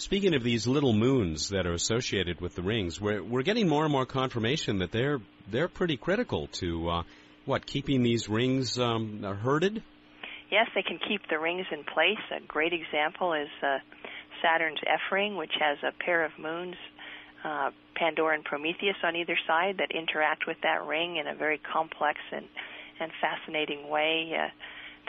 Speaking 0.00 0.34
of 0.34 0.42
these 0.42 0.66
little 0.66 0.92
moons 0.92 1.50
that 1.50 1.66
are 1.66 1.74
associated 1.74 2.40
with 2.40 2.54
the 2.54 2.62
rings, 2.62 3.00
we're, 3.00 3.22
we're 3.22 3.42
getting 3.42 3.68
more 3.68 3.84
and 3.84 3.92
more 3.92 4.06
confirmation 4.06 4.78
that 4.78 4.92
they're 4.92 5.20
they're 5.50 5.68
pretty 5.68 5.96
critical 5.96 6.46
to 6.46 6.88
uh, 6.88 7.02
what 7.44 7.66
keeping 7.66 8.02
these 8.02 8.28
rings 8.28 8.78
um, 8.78 9.22
herded 9.22 9.82
yes, 10.50 10.66
they 10.74 10.82
can 10.82 10.98
keep 11.08 11.22
the 11.30 11.38
rings 11.38 11.66
in 11.70 11.84
place. 11.84 12.18
A 12.36 12.44
great 12.46 12.72
example 12.72 13.32
is 13.32 13.48
uh, 13.62 13.78
Saturn's 14.42 14.80
F 14.86 15.00
ring, 15.12 15.36
which 15.36 15.52
has 15.58 15.78
a 15.86 15.92
pair 16.04 16.24
of 16.24 16.32
moons 16.38 16.74
uh, 17.44 17.70
Pandora 17.94 18.34
and 18.34 18.44
Prometheus 18.44 18.96
on 19.02 19.16
either 19.16 19.36
side 19.46 19.76
that 19.78 19.90
interact 19.92 20.46
with 20.46 20.56
that 20.62 20.84
ring 20.84 21.16
in 21.16 21.26
a 21.26 21.34
very 21.34 21.58
complex 21.58 22.18
and 22.32 22.46
and 23.00 23.10
fascinating 23.20 23.88
way. 23.88 24.32
Uh, 24.36 24.48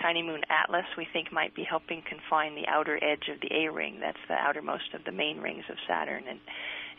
Tiny 0.01 0.23
Moon 0.23 0.41
Atlas, 0.49 0.85
we 0.97 1.07
think, 1.13 1.31
might 1.31 1.53
be 1.53 1.63
helping 1.63 2.01
confine 2.01 2.55
the 2.55 2.67
outer 2.67 2.95
edge 2.95 3.29
of 3.31 3.39
the 3.41 3.53
A 3.53 3.71
ring. 3.71 3.99
That's 3.99 4.17
the 4.27 4.33
outermost 4.33 4.93
of 4.93 5.03
the 5.03 5.11
main 5.11 5.39
rings 5.39 5.63
of 5.69 5.77
Saturn, 5.87 6.23
and 6.27 6.39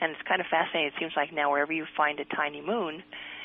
and 0.00 0.12
it's 0.12 0.28
kind 0.28 0.40
of 0.40 0.46
fascinating. 0.50 0.88
It 0.88 0.98
seems 0.98 1.12
like 1.16 1.32
now 1.32 1.50
wherever 1.50 1.72
you 1.72 1.86
find 1.96 2.18
a 2.20 2.24
tiny 2.24 2.60
moon, 2.60 3.02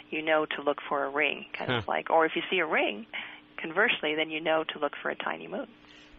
you 0.10 0.22
know 0.22 0.46
to 0.46 0.62
look 0.62 0.78
for 0.88 1.06
a 1.06 1.10
ring, 1.10 1.46
kind 1.58 1.72
huh. 1.72 1.78
of 1.78 1.88
like, 1.88 2.10
or 2.10 2.26
if 2.26 2.32
you 2.36 2.42
see 2.50 2.60
a 2.60 2.66
ring, 2.66 3.06
conversely, 3.62 4.16
then 4.16 4.30
you 4.30 4.42
know 4.42 4.64
to 4.74 4.80
look 4.80 4.94
for 5.02 5.10
a 5.10 5.16
tiny 5.16 5.48
moon. 5.48 5.68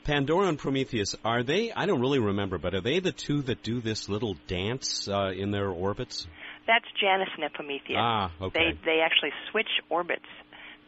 Pandora 0.05 0.49
and 0.49 0.59
Prometheus, 0.59 1.15
are 1.25 1.43
they? 1.43 1.73
I 1.73 1.87
don't 1.87 2.01
really 2.01 2.19
remember, 2.19 2.59
but 2.59 2.75
are 2.75 2.81
they 2.81 3.01
the 3.01 3.13
two 3.13 3.43
that 3.43 3.63
do 3.63 3.81
this 3.81 4.09
little 4.09 4.37
dance 4.47 5.09
uh, 5.09 5.33
in 5.37 5.51
their 5.51 5.69
orbits? 5.69 6.27
That's 6.67 6.87
Janus 7.01 7.29
and 7.37 7.45
Epimetheus. 7.45 7.99
Ah, 7.99 8.31
okay. 8.41 8.73
They 8.73 8.79
they 8.85 9.01
actually 9.01 9.33
switch 9.51 9.69
orbits 9.89 10.27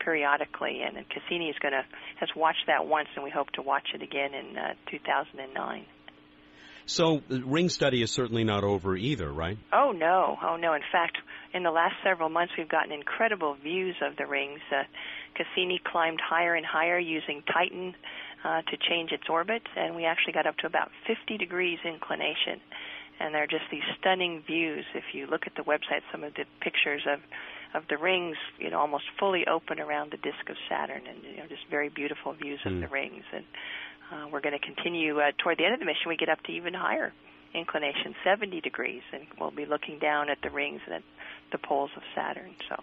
periodically, 0.02 0.82
and 0.82 0.96
Cassini 1.08 1.48
is 1.48 1.56
going 1.60 1.72
to 1.72 1.84
has 2.18 2.28
watched 2.34 2.66
that 2.66 2.86
once, 2.86 3.08
and 3.14 3.24
we 3.24 3.30
hope 3.30 3.50
to 3.52 3.62
watch 3.62 3.88
it 3.94 4.02
again 4.02 4.34
in 4.34 4.56
uh, 4.56 4.74
2009. 4.90 5.86
So 6.86 7.22
the 7.28 7.40
ring 7.44 7.68
study 7.68 8.02
is 8.02 8.10
certainly 8.10 8.42
not 8.42 8.64
over 8.64 8.96
either, 8.96 9.30
right? 9.30 9.58
Oh 9.72 9.92
no, 9.92 10.36
oh 10.42 10.56
no. 10.56 10.74
In 10.74 10.82
fact, 10.90 11.18
in 11.54 11.62
the 11.62 11.70
last 11.70 11.94
several 12.02 12.28
months, 12.28 12.54
we've 12.58 12.68
gotten 12.68 12.90
incredible 12.90 13.54
views 13.62 13.94
of 14.02 14.16
the 14.16 14.26
rings. 14.26 14.60
Uh, 14.72 14.82
Cassini 15.36 15.80
climbed 15.84 16.20
higher 16.20 16.54
and 16.54 16.66
higher 16.66 16.98
using 16.98 17.42
Titan 17.52 17.94
uh, 18.44 18.62
to 18.62 18.76
change 18.88 19.12
its 19.12 19.24
orbit, 19.28 19.62
and 19.76 19.94
we 19.94 20.04
actually 20.04 20.32
got 20.32 20.46
up 20.46 20.56
to 20.58 20.66
about 20.66 20.90
50 21.06 21.38
degrees 21.38 21.78
inclination. 21.84 22.60
And 23.20 23.34
they're 23.34 23.46
just 23.46 23.64
these 23.70 23.86
stunning 24.00 24.42
views. 24.46 24.84
If 24.94 25.04
you 25.12 25.26
look 25.26 25.42
at 25.46 25.54
the 25.54 25.62
website, 25.62 26.00
some 26.10 26.24
of 26.24 26.32
the 26.34 26.44
pictures 26.60 27.02
of 27.06 27.20
of 27.74 27.84
the 27.88 27.96
rings, 27.96 28.36
you 28.58 28.70
know, 28.70 28.78
almost 28.78 29.04
fully 29.18 29.44
open 29.46 29.80
around 29.80 30.12
the 30.12 30.16
disk 30.18 30.48
of 30.48 30.56
Saturn, 30.68 31.02
and 31.06 31.22
you 31.22 31.36
know, 31.36 31.46
just 31.48 31.62
very 31.70 31.88
beautiful 31.88 32.32
views 32.34 32.60
mm. 32.64 32.66
of 32.66 32.72
hmm. 32.74 32.80
the 32.80 32.88
rings. 32.88 33.24
And 33.32 33.44
uh, 34.12 34.28
we're 34.32 34.40
going 34.40 34.58
to 34.58 34.64
continue 34.64 35.18
uh, 35.20 35.30
toward 35.38 35.58
the 35.58 35.64
end 35.64 35.74
of 35.74 35.80
the 35.80 35.86
mission. 35.86 36.08
We 36.08 36.16
get 36.16 36.28
up 36.28 36.42
to 36.44 36.52
even 36.52 36.74
higher 36.74 37.12
inclination, 37.54 38.14
70 38.24 38.60
degrees, 38.60 39.02
and 39.12 39.22
we'll 39.38 39.50
be 39.50 39.66
looking 39.66 39.98
down 39.98 40.30
at 40.30 40.38
the 40.42 40.50
rings 40.50 40.80
and 40.86 40.96
at 40.96 41.02
the 41.52 41.58
poles 41.58 41.90
of 41.96 42.02
Saturn. 42.14 42.54
So, 42.68 42.82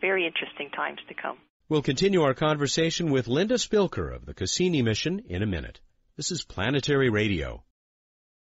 very 0.00 0.26
interesting 0.26 0.70
times 0.70 0.98
to 1.08 1.14
come. 1.14 1.38
We'll 1.68 1.82
continue 1.82 2.22
our 2.22 2.34
conversation 2.34 3.10
with 3.10 3.26
Linda 3.26 3.54
Spilker 3.54 4.14
of 4.14 4.24
the 4.24 4.34
Cassini 4.34 4.82
mission 4.82 5.22
in 5.28 5.42
a 5.42 5.46
minute. 5.46 5.80
This 6.16 6.30
is 6.30 6.44
Planetary 6.44 7.10
Radio. 7.10 7.64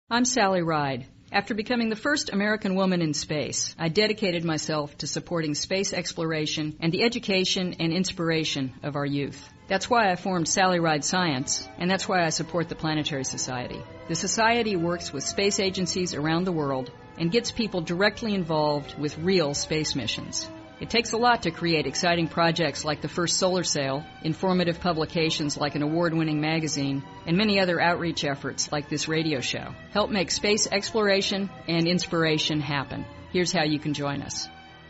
I'm 0.10 0.26
Sally 0.26 0.62
Ride. 0.62 1.06
After 1.34 1.56
becoming 1.56 1.90
the 1.90 1.96
first 1.96 2.32
American 2.32 2.76
woman 2.76 3.02
in 3.02 3.16
space, 3.16 3.76
I 3.80 3.90
dedicated 3.90 4.46
myself 4.46 4.96
to 5.00 5.08
supporting 5.08 5.56
space 5.56 5.92
exploration 5.92 6.78
and 6.80 6.92
the 6.92 7.02
education 7.02 7.78
and 7.80 7.92
inspiration 7.92 8.72
of 8.84 8.96
our 8.96 9.06
youth. 9.06 9.50
That's 9.68 9.90
why 9.90 10.12
I 10.12 10.16
formed 10.16 10.48
Sally 10.48 10.80
Ride 10.80 11.04
Science, 11.04 11.68
and 11.80 11.90
that's 11.90 12.08
why 12.08 12.24
I 12.24 12.30
support 12.30 12.70
the 12.70 12.76
Planetary 12.76 13.24
Society. 13.24 13.82
The 14.10 14.16
Society 14.16 14.76
works 14.76 15.12
with 15.12 15.24
space 15.24 15.60
agencies 15.60 16.14
around 16.14 16.44
the 16.44 16.52
world 16.52 16.92
and 17.18 17.32
gets 17.32 17.50
people 17.50 17.82
directly 17.82 18.36
involved 18.36 18.96
with 19.00 19.18
real 19.18 19.56
space 19.56 19.96
missions. 19.96 20.48
It 20.84 20.90
takes 20.90 21.14
a 21.14 21.18
lot 21.18 21.44
to 21.44 21.52
create 21.52 21.88
exciting 21.88 22.28
projects 22.28 22.84
like 22.84 23.00
the 23.00 23.08
first 23.08 23.38
solar 23.38 23.64
sail, 23.64 24.04
informative 24.22 24.82
publications 24.82 25.56
like 25.56 25.76
an 25.76 25.82
award 25.82 26.14
winning 26.14 26.42
magazine, 26.42 27.04
and 27.26 27.38
many 27.38 27.58
other 27.58 27.80
outreach 27.80 28.26
efforts 28.26 28.70
like 28.70 28.90
this 28.90 29.08
radio 29.08 29.40
show. 29.40 29.74
Help 29.92 30.10
make 30.10 30.30
space 30.30 30.68
exploration 30.70 31.50
and 31.70 31.88
inspiration 31.88 32.60
happen. 32.60 33.06
Here's 33.32 33.54
how 33.54 33.64
you 33.64 33.80
can 33.80 33.94
join 33.94 34.22
us. 34.22 34.50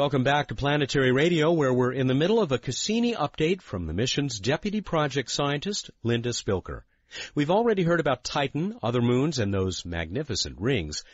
Welcome 0.00 0.24
back 0.24 0.48
to 0.48 0.54
Planetary 0.54 1.12
Radio, 1.12 1.52
where 1.52 1.74
we're 1.74 1.92
in 1.92 2.06
the 2.06 2.14
middle 2.14 2.40
of 2.40 2.52
a 2.52 2.58
Cassini 2.58 3.14
update 3.14 3.60
from 3.60 3.86
the 3.86 3.92
mission's 3.92 4.40
deputy 4.40 4.80
project 4.80 5.30
scientist, 5.30 5.90
Linda 6.02 6.30
Spilker. 6.30 6.84
We've 7.34 7.50
already 7.50 7.82
heard 7.82 8.00
about 8.00 8.24
Titan, 8.24 8.78
other 8.82 9.02
moons, 9.02 9.38
and 9.38 9.52
those 9.52 9.84
magnificent 9.84 10.58
rings. 10.58 11.04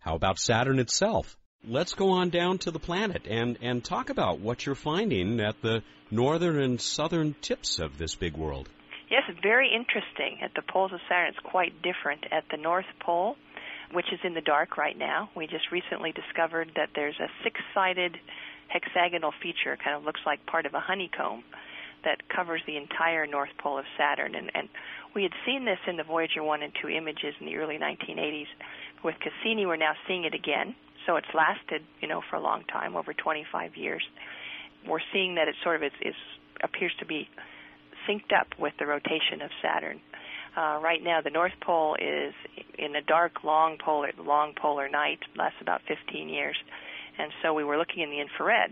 How 0.00 0.16
about 0.16 0.40
Saturn 0.40 0.80
itself? 0.80 1.38
Let's 1.64 1.94
go 1.94 2.10
on 2.10 2.30
down 2.30 2.58
to 2.58 2.72
the 2.72 2.80
planet 2.80 3.28
and, 3.30 3.56
and 3.62 3.84
talk 3.84 4.10
about 4.10 4.40
what 4.40 4.66
you're 4.66 4.74
finding 4.74 5.38
at 5.38 5.62
the 5.62 5.84
northern 6.10 6.60
and 6.60 6.80
southern 6.80 7.36
tips 7.40 7.78
of 7.78 7.98
this 7.98 8.16
big 8.16 8.36
world. 8.36 8.68
Yes, 9.08 9.22
very 9.44 9.70
interesting. 9.72 10.40
At 10.42 10.54
the 10.56 10.62
poles 10.72 10.92
of 10.92 10.98
Saturn, 11.08 11.28
it's 11.28 11.38
quite 11.44 11.80
different. 11.82 12.24
At 12.32 12.42
the 12.50 12.56
North 12.56 12.90
Pole, 12.98 13.36
which 13.92 14.06
is 14.12 14.20
in 14.24 14.34
the 14.34 14.40
dark 14.40 14.76
right 14.76 14.96
now. 14.96 15.30
We 15.36 15.46
just 15.46 15.70
recently 15.72 16.12
discovered 16.12 16.72
that 16.76 16.90
there's 16.94 17.18
a 17.20 17.28
six-sided 17.42 18.16
hexagonal 18.68 19.32
feature, 19.42 19.76
kind 19.82 19.96
of 19.96 20.04
looks 20.04 20.20
like 20.26 20.44
part 20.46 20.66
of 20.66 20.74
a 20.74 20.80
honeycomb, 20.80 21.44
that 22.04 22.28
covers 22.28 22.60
the 22.66 22.76
entire 22.76 23.26
north 23.26 23.50
pole 23.58 23.78
of 23.78 23.84
Saturn. 23.96 24.34
And, 24.34 24.50
and 24.54 24.68
we 25.14 25.22
had 25.22 25.32
seen 25.46 25.64
this 25.64 25.78
in 25.88 25.96
the 25.96 26.04
Voyager 26.04 26.42
1 26.42 26.62
and 26.62 26.72
2 26.82 26.88
images 26.88 27.34
in 27.40 27.46
the 27.46 27.56
early 27.56 27.78
1980s. 27.78 28.46
With 29.02 29.14
Cassini, 29.20 29.66
we're 29.66 29.76
now 29.76 29.94
seeing 30.06 30.24
it 30.24 30.34
again. 30.34 30.74
So 31.06 31.16
it's 31.16 31.28
lasted, 31.34 31.82
you 32.00 32.08
know, 32.08 32.22
for 32.30 32.36
a 32.36 32.40
long 32.40 32.64
time, 32.64 32.96
over 32.96 33.12
25 33.12 33.76
years. 33.76 34.02
We're 34.88 35.04
seeing 35.12 35.36
that 35.36 35.48
it 35.48 35.54
sort 35.62 35.76
of 35.76 35.82
is, 35.82 35.92
is 36.02 36.14
appears 36.62 36.92
to 37.00 37.06
be 37.06 37.28
synced 38.08 38.32
up 38.38 38.48
with 38.58 38.72
the 38.78 38.86
rotation 38.86 39.42
of 39.42 39.50
Saturn. 39.62 40.00
Uh, 40.56 40.78
right 40.80 41.02
now, 41.02 41.20
the 41.20 41.30
North 41.30 41.52
Pole 41.60 41.96
is 41.96 42.32
in 42.78 42.94
a 42.94 43.02
dark, 43.02 43.42
long 43.42 43.76
polar 43.84 44.12
long 44.18 44.54
polar 44.54 44.88
night, 44.88 45.18
lasts 45.36 45.58
about 45.60 45.80
15 45.88 46.28
years, 46.28 46.56
and 47.18 47.32
so 47.42 47.52
we 47.54 47.64
were 47.64 47.76
looking 47.76 48.02
in 48.02 48.10
the 48.10 48.20
infrared 48.20 48.70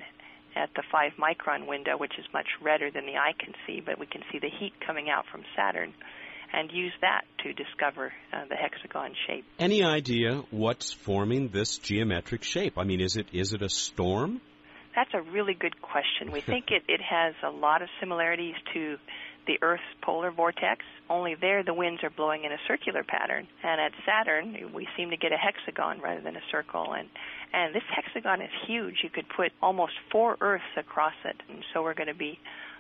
at 0.55 0.71
the 0.77 0.83
five 0.93 1.13
micron 1.19 1.67
window, 1.67 1.97
which 1.97 2.13
is 2.19 2.25
much 2.33 2.47
redder 2.61 2.91
than 2.91 3.07
the 3.07 3.17
eye 3.17 3.33
can 3.39 3.55
see, 3.67 3.81
but 3.85 3.99
we 3.99 4.07
can 4.07 4.23
see 4.31 4.39
the 4.39 4.51
heat 4.61 4.73
coming 4.87 5.09
out 5.11 5.25
from 5.31 5.43
Saturn, 5.57 5.93
and 6.53 6.71
use 6.71 6.93
that 7.01 7.23
to 7.43 7.53
discover 7.53 8.13
uh, 8.33 8.45
the 8.49 8.55
hexagon 8.55 9.15
shape. 9.27 9.45
Any 9.59 9.83
idea 9.83 10.43
what's 10.51 10.93
forming 10.93 11.49
this 11.49 11.79
geometric 11.79 12.45
shape? 12.45 12.79
I 12.79 12.85
mean, 12.85 13.01
is 13.01 13.17
it 13.17 13.27
is 13.33 13.55
it 13.55 13.63
a 13.63 13.69
storm? 13.69 14.41
That's 14.95 15.15
a 15.15 15.23
really 15.23 15.55
good 15.55 15.81
question. 15.81 16.31
We 16.31 16.41
think 16.53 16.67
it, 16.69 16.83
it 16.89 17.01
has 17.01 17.35
a 17.43 17.51
lot 17.51 17.83
of 17.83 17.89
similarities 18.01 18.55
to 18.75 18.97
the 19.47 19.59
Earth's 19.63 19.83
polar 20.03 20.31
vortex, 20.31 20.85
only 21.11 21.35
there 21.35 21.63
the 21.63 21.75
winds 21.75 22.03
are 22.05 22.11
blowing 22.11 22.45
in 22.45 22.53
a 22.53 22.59
circular 22.69 23.03
pattern. 23.03 23.49
And 23.63 23.81
at 23.81 23.93
Saturn, 24.07 24.73
we 24.75 24.87
seem 24.97 25.11
to 25.11 25.17
get 25.17 25.33
a 25.33 25.37
hexagon 25.37 26.01
rather 26.01 26.21
than 26.21 26.37
a 26.37 26.43
circle. 26.51 26.95
And, 26.95 27.09
and 27.53 27.75
this 27.75 27.83
hexagon 27.95 28.41
is 28.41 28.51
huge. 28.67 28.97
You 29.03 29.11
could 29.11 29.27
put 29.29 29.53
almost 29.61 29.93
four 30.11 30.37
Earths 30.41 30.65
across 30.77 31.15
it. 31.25 31.37
And 31.49 31.65
so 31.73 31.83
we're 31.83 31.95
going 31.95 32.09
to 32.09 32.15
be 32.15 32.39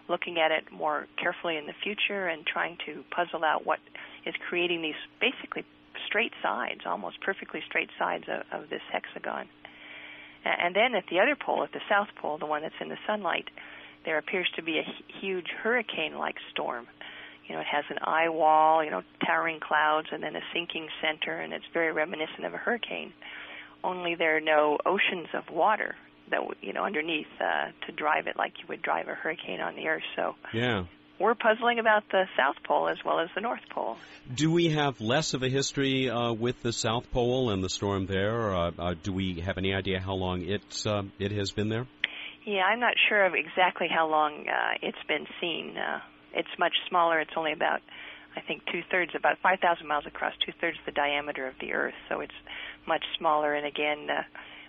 looking 0.09 0.39
at 0.39 0.51
it 0.51 0.71
more 0.73 1.07
carefully 1.21 1.57
in 1.57 1.67
the 1.67 1.75
future 1.83 2.29
and 2.29 2.47
trying 2.47 2.77
to 2.87 3.05
puzzle 3.15 3.45
out 3.45 3.67
what 3.67 3.79
is 4.27 4.35
creating 4.49 4.83
these 4.83 4.99
basically 5.21 5.65
straight 6.07 6.33
sides, 6.43 6.81
almost 6.87 7.21
perfectly 7.21 7.61
straight 7.67 7.91
sides 7.99 8.25
of, 8.29 8.63
of 8.63 8.71
this 8.71 8.83
hexagon. 8.93 9.49
And 10.45 10.75
then 10.75 10.95
at 10.95 11.05
the 11.09 11.21
other 11.21 11.37
pole, 11.37 11.63
at 11.63 11.73
the 11.73 11.81
south 11.89 12.09
pole, 12.21 12.39
the 12.39 12.47
one 12.47 12.63
that's 12.63 12.75
in 12.81 12.89
the 12.89 12.99
sunlight, 13.07 13.47
there 14.05 14.19
appears 14.19 14.49
to 14.57 14.63
be 14.63 14.79
a 14.79 15.19
huge 15.21 15.47
hurricane-like 15.63 16.37
storm. 16.53 16.87
You 17.47 17.55
know, 17.55 17.61
it 17.61 17.67
has 17.67 17.85
an 17.91 17.99
eye 18.03 18.29
wall, 18.29 18.85
you 18.85 18.91
know, 18.91 19.03
towering 19.27 19.61
clouds, 19.61 20.09
and 20.13 20.23
then 20.23 20.37
a 20.37 20.43
sinking 20.53 20.89
center, 21.01 21.39
and 21.39 21.53
it's 21.53 21.65
very 21.73 21.93
reminiscent 21.93 22.45
of 22.45 22.55
a 22.55 22.57
hurricane. 22.57 23.13
Only 23.85 24.15
there 24.15 24.37
are 24.37 24.41
no 24.41 24.79
oceans 24.87 25.29
of 25.35 25.53
water 25.53 25.97
that 26.31 26.41
you 26.61 26.73
know 26.73 26.85
underneath 26.85 27.27
uh, 27.41 27.71
to 27.87 27.93
drive 27.93 28.27
it 28.27 28.37
like 28.37 28.53
you 28.59 28.65
would 28.69 28.83
drive 28.83 29.09
a 29.09 29.15
hurricane 29.15 29.61
on 29.61 29.75
the 29.75 29.89
Earth. 29.89 30.03
So 30.17 30.35
yeah, 30.53 30.85
we're 31.21 31.35
puzzling 31.35 31.79
about 31.79 32.05
the 32.11 32.25
South 32.37 32.57
Pole 32.65 32.89
as 32.89 32.99
well 33.05 33.21
as 33.21 33.29
the 33.35 33.41
North 33.41 33.63
Pole. 33.71 33.97
Do 34.35 34.51
we 34.51 34.71
have 34.71 35.01
less 35.01 35.35
of 35.35 35.43
a 35.43 35.49
history 35.49 36.11
uh, 36.11 36.33
with 36.33 36.61
the 36.63 36.73
South 36.73 37.11
Pole 37.13 37.51
and 37.51 37.63
the 37.63 37.69
storm 37.69 38.07
there? 38.07 38.55
Uh, 38.55 38.71
uh, 38.79 38.95
do 39.03 39.13
we 39.13 39.41
have 39.41 39.59
any 39.59 39.75
idea 39.75 40.01
how 40.01 40.15
long 40.15 40.43
it 40.43 40.87
uh, 40.87 41.03
it 41.19 41.33
has 41.33 41.51
been 41.51 41.69
there? 41.69 41.87
Yeah, 42.45 42.63
I'm 42.63 42.81
not 42.81 42.95
sure 43.09 43.25
of 43.25 43.35
exactly 43.35 43.87
how 43.89 44.09
long 44.09 44.49
uh, 44.49 44.75
it's 44.83 45.03
been 45.07 45.27
seen. 45.41 45.77
Uh, 45.77 46.01
it's 46.35 46.49
much 46.59 46.75
smaller. 46.89 47.21
It's 47.21 47.31
only 47.37 47.53
about, 47.53 47.81
I 48.37 48.41
think, 48.41 48.63
two 48.71 48.83
thirds, 48.91 49.13
about 49.15 49.39
5,000 49.43 49.87
miles 49.87 50.07
across, 50.07 50.33
two 50.45 50.53
thirds 50.61 50.79
the 50.85 50.93
diameter 50.93 51.47
of 51.47 51.55
the 51.61 51.73
Earth. 51.73 51.95
So 52.09 52.21
it's 52.21 52.35
much 52.87 53.05
smaller. 53.17 53.55
And 53.55 53.65
again, 53.65 54.09
uh, 54.11 54.23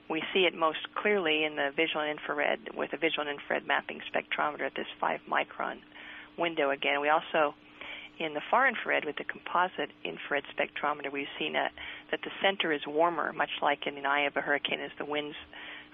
we 0.07 0.21
see 0.33 0.41
it 0.41 0.53
most 0.55 0.85
clearly 1.01 1.45
in 1.45 1.55
the 1.55 1.71
visual 1.75 2.01
and 2.01 2.11
infrared 2.11 2.59
with 2.75 2.93
a 2.93 2.97
visual 2.97 3.27
and 3.27 3.39
infrared 3.39 3.65
mapping 3.65 4.01
spectrometer 4.05 4.67
at 4.67 4.75
this 4.75 4.87
5 5.01 5.21
micron 5.27 5.77
window 6.37 6.69
again. 6.69 7.01
We 7.01 7.09
also 7.09 7.55
in 8.19 8.35
the 8.35 8.41
far 8.51 8.67
infrared 8.67 9.05
with 9.05 9.17
the 9.17 9.23
composite 9.23 9.89
infrared 10.03 10.43
spectrometer, 10.53 11.11
we've 11.11 11.33
seen 11.39 11.55
a, 11.55 11.69
that 12.11 12.19
the 12.21 12.29
center 12.43 12.71
is 12.71 12.81
warmer, 12.85 13.33
much 13.33 13.49
like 13.61 13.87
in 13.87 13.95
the 13.95 14.05
eye 14.07 14.27
of 14.27 14.37
a 14.37 14.41
hurricane 14.41 14.79
as 14.79 14.91
the 14.99 15.05
winds 15.05 15.35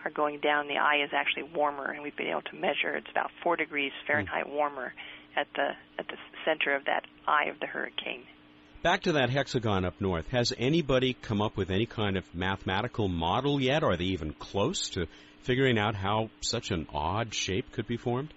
are 0.05 0.11
going 0.11 0.39
down, 0.39 0.67
the 0.67 0.77
eye 0.77 1.03
is 1.03 1.11
actually 1.13 1.43
warmer, 1.55 1.91
and 1.91 2.01
we've 2.01 2.15
been 2.15 2.27
able 2.27 2.41
to 2.43 2.55
measure 2.55 2.95
it's 2.95 3.09
about 3.11 3.31
four 3.43 3.55
degrees 3.55 3.91
Fahrenheit 4.07 4.45
mm. 4.45 4.53
warmer 4.53 4.93
at 5.35 5.47
the 5.55 5.69
at 5.97 6.07
the 6.07 6.17
center 6.45 6.75
of 6.75 6.85
that 6.85 7.03
eye 7.27 7.49
of 7.49 7.59
the 7.59 7.67
hurricane. 7.67 8.23
Back 8.81 9.01
to 9.01 9.13
that 9.13 9.29
hexagon 9.29 9.83
up 9.83 9.99
north. 9.99 10.29
Has 10.29 10.53
anybody 10.57 11.13
come 11.13 11.41
up 11.41 11.57
with 11.57 11.69
any 11.69 11.85
kind 11.85 12.15
of 12.15 12.23
mathematical 12.33 13.09
model 13.09 13.59
yet? 13.59 13.83
Are 13.83 13.97
they 13.97 14.05
even 14.05 14.33
close 14.33 14.89
to 14.91 15.07
figuring 15.41 15.77
out 15.77 15.95
how 15.95 16.29
such 16.39 16.71
an 16.71 16.87
odd 16.93 17.33
shape 17.33 17.71
could 17.73 17.87
be 17.87 17.97
formed? 17.97 18.33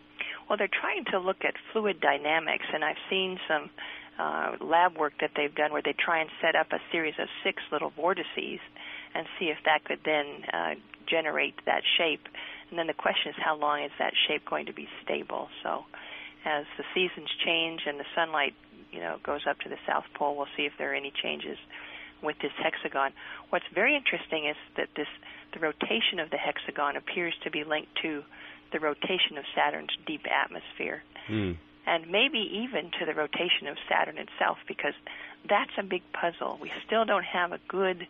Well, 0.48 0.58
they're 0.58 0.68
trying 0.68 1.04
to 1.12 1.18
look 1.18 1.44
at 1.44 1.54
fluid 1.72 2.00
dynamics, 2.00 2.64
and 2.74 2.84
I've 2.84 3.00
seen 3.08 3.38
some 3.46 3.70
uh, 4.18 4.56
lab 4.60 4.98
work 4.98 5.14
that 5.20 5.30
they've 5.36 5.54
done 5.54 5.72
where 5.72 5.82
they 5.82 5.94
try 5.98 6.20
and 6.20 6.30
set 6.40 6.56
up 6.56 6.72
a 6.72 6.78
series 6.90 7.14
of 7.18 7.28
six 7.44 7.62
little 7.70 7.90
vortices 7.90 8.60
and 9.14 9.26
see 9.38 9.46
if 9.46 9.58
that 9.64 9.84
could 9.84 10.00
then 10.04 10.26
uh, 10.52 10.74
generate 11.06 11.54
that 11.66 11.82
shape. 11.98 12.26
And 12.70 12.78
then 12.78 12.86
the 12.86 12.94
question 12.94 13.30
is, 13.30 13.36
how 13.38 13.56
long 13.56 13.82
is 13.82 13.90
that 13.98 14.12
shape 14.28 14.44
going 14.48 14.66
to 14.66 14.72
be 14.72 14.88
stable? 15.04 15.48
So, 15.62 15.84
as 16.44 16.64
the 16.76 16.84
seasons 16.94 17.28
change 17.44 17.82
and 17.86 18.00
the 18.00 18.04
sunlight, 18.14 18.54
you 18.90 19.00
know, 19.00 19.18
goes 19.22 19.42
up 19.48 19.60
to 19.60 19.68
the 19.68 19.78
South 19.86 20.04
Pole, 20.14 20.36
we'll 20.36 20.52
see 20.56 20.64
if 20.64 20.72
there 20.78 20.92
are 20.92 20.94
any 20.94 21.12
changes 21.22 21.58
with 22.22 22.36
this 22.40 22.52
hexagon. 22.62 23.12
What's 23.50 23.64
very 23.74 23.96
interesting 23.96 24.46
is 24.46 24.56
that 24.76 24.88
this 24.96 25.08
the 25.52 25.60
rotation 25.60 26.18
of 26.18 26.30
the 26.30 26.38
hexagon 26.38 26.96
appears 26.96 27.34
to 27.44 27.50
be 27.50 27.64
linked 27.64 27.94
to 28.02 28.22
the 28.72 28.80
rotation 28.80 29.36
of 29.36 29.44
Saturn's 29.54 29.94
deep 30.06 30.22
atmosphere. 30.26 31.02
Mm. 31.28 31.56
And 31.86 32.10
maybe 32.10 32.38
even 32.64 32.90
to 32.98 33.06
the 33.06 33.12
rotation 33.12 33.66
of 33.66 33.76
Saturn 33.88 34.16
itself, 34.16 34.58
because 34.66 34.94
that's 35.48 35.72
a 35.78 35.82
big 35.82 36.02
puzzle. 36.12 36.58
We 36.60 36.70
still 36.86 37.04
don't 37.04 37.24
have 37.24 37.52
a 37.52 37.60
good 37.68 38.06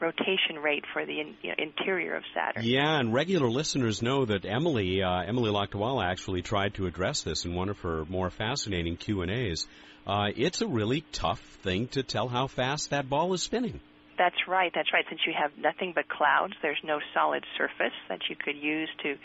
rotation 0.00 0.58
rate 0.62 0.84
for 0.92 1.06
the 1.06 1.20
in, 1.20 1.34
you 1.42 1.50
know, 1.50 1.54
interior 1.58 2.16
of 2.16 2.22
Saturn. 2.34 2.64
Yeah, 2.64 2.98
and 2.98 3.12
regular 3.12 3.48
listeners 3.48 4.02
know 4.02 4.24
that 4.24 4.44
Emily 4.44 5.02
uh, 5.02 5.22
Emily 5.22 5.50
Lakdawalla 5.50 6.04
actually 6.04 6.42
tried 6.42 6.74
to 6.74 6.86
address 6.86 7.22
this 7.22 7.44
in 7.44 7.54
one 7.54 7.68
of 7.68 7.78
her 7.80 8.04
more 8.08 8.30
fascinating 8.30 8.96
Q 8.96 9.22
and 9.22 9.30
A's. 9.30 9.66
Uh, 10.06 10.28
it's 10.36 10.60
a 10.60 10.66
really 10.66 11.02
tough 11.12 11.40
thing 11.62 11.88
to 11.88 12.02
tell 12.02 12.28
how 12.28 12.46
fast 12.46 12.90
that 12.90 13.08
ball 13.08 13.32
is 13.32 13.42
spinning. 13.42 13.80
That's 14.18 14.36
right. 14.46 14.70
That's 14.74 14.92
right. 14.92 15.04
Since 15.08 15.22
you 15.26 15.32
have 15.40 15.50
nothing 15.58 15.92
but 15.94 16.08
clouds, 16.08 16.54
there's 16.62 16.78
no 16.84 17.00
solid 17.14 17.44
surface 17.56 17.96
that 18.08 18.20
you 18.28 18.36
could 18.36 18.56
use 18.56 18.88
to 19.02 19.16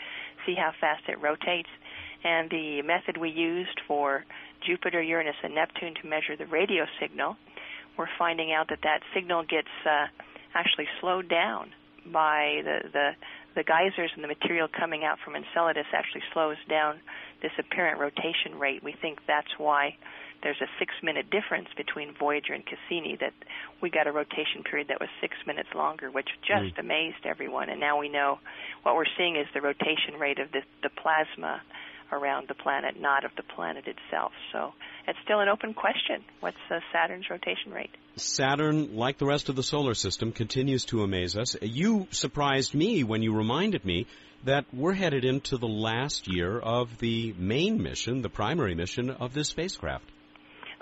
see 0.46 0.54
how 0.54 0.72
fast 0.80 1.02
it 1.08 1.20
rotates. 1.20 1.68
And 2.24 2.50
the 2.50 2.82
method 2.82 3.16
we 3.16 3.30
used 3.30 3.80
for 3.86 4.24
Jupiter, 4.66 5.00
Uranus, 5.00 5.36
and 5.42 5.54
Neptune 5.54 5.94
to 6.02 6.08
measure 6.08 6.36
the 6.36 6.46
radio 6.46 6.86
signal, 7.00 7.36
we're 7.96 8.08
finding 8.18 8.52
out 8.52 8.68
that 8.68 8.80
that 8.82 9.00
signal 9.14 9.42
gets 9.42 9.68
uh, 9.86 10.06
actually 10.54 10.88
slowed 11.00 11.28
down 11.28 11.70
by 12.06 12.62
the, 12.64 12.88
the 12.92 13.10
the 13.54 13.64
geysers 13.64 14.10
and 14.14 14.22
the 14.22 14.28
material 14.28 14.68
coming 14.68 15.04
out 15.04 15.18
from 15.24 15.34
Enceladus 15.34 15.86
actually 15.92 16.22
slows 16.32 16.56
down 16.68 17.00
this 17.42 17.50
apparent 17.58 17.98
rotation 17.98 18.58
rate. 18.58 18.82
We 18.82 18.92
think 18.92 19.18
that's 19.26 19.58
why 19.58 19.96
there's 20.42 20.60
a 20.60 20.70
six 20.78 20.94
minute 21.02 21.30
difference 21.30 21.68
between 21.76 22.14
Voyager 22.18 22.54
and 22.54 22.64
Cassini 22.64 23.16
that 23.20 23.34
we 23.82 23.90
got 23.90 24.06
a 24.06 24.12
rotation 24.12 24.62
period 24.62 24.88
that 24.88 25.00
was 25.00 25.08
six 25.20 25.34
minutes 25.46 25.68
longer, 25.74 26.10
which 26.10 26.28
just 26.46 26.76
mm. 26.76 26.78
amazed 26.78 27.26
everyone. 27.26 27.68
And 27.68 27.80
now 27.80 27.98
we 27.98 28.08
know 28.08 28.38
what 28.82 28.94
we're 28.94 29.10
seeing 29.18 29.36
is 29.36 29.46
the 29.52 29.60
rotation 29.60 30.14
rate 30.18 30.38
of 30.38 30.52
the, 30.52 30.62
the 30.82 30.90
plasma 30.90 31.60
around 32.12 32.48
the 32.48 32.54
planet, 32.54 33.00
not 33.00 33.24
of 33.24 33.30
the 33.36 33.42
planet 33.42 33.84
itself. 33.86 34.32
So 34.52 34.72
it's 35.06 35.18
still 35.24 35.40
an 35.40 35.48
open 35.48 35.74
question. 35.74 36.24
What's 36.40 36.56
uh, 36.70 36.80
Saturn's 36.92 37.28
rotation 37.30 37.72
rate? 37.72 37.90
Saturn, 38.16 38.96
like 38.96 39.18
the 39.18 39.26
rest 39.26 39.48
of 39.48 39.56
the 39.56 39.62
solar 39.62 39.94
system, 39.94 40.32
continues 40.32 40.84
to 40.86 41.02
amaze 41.02 41.36
us. 41.36 41.56
You 41.62 42.06
surprised 42.10 42.74
me 42.74 43.04
when 43.04 43.22
you 43.22 43.34
reminded 43.34 43.84
me 43.84 44.06
that 44.44 44.64
we're 44.72 44.94
headed 44.94 45.24
into 45.24 45.58
the 45.58 45.68
last 45.68 46.26
year 46.26 46.58
of 46.58 46.98
the 46.98 47.34
main 47.38 47.82
mission, 47.82 48.22
the 48.22 48.28
primary 48.28 48.74
mission 48.74 49.10
of 49.10 49.34
this 49.34 49.48
spacecraft. 49.48 50.04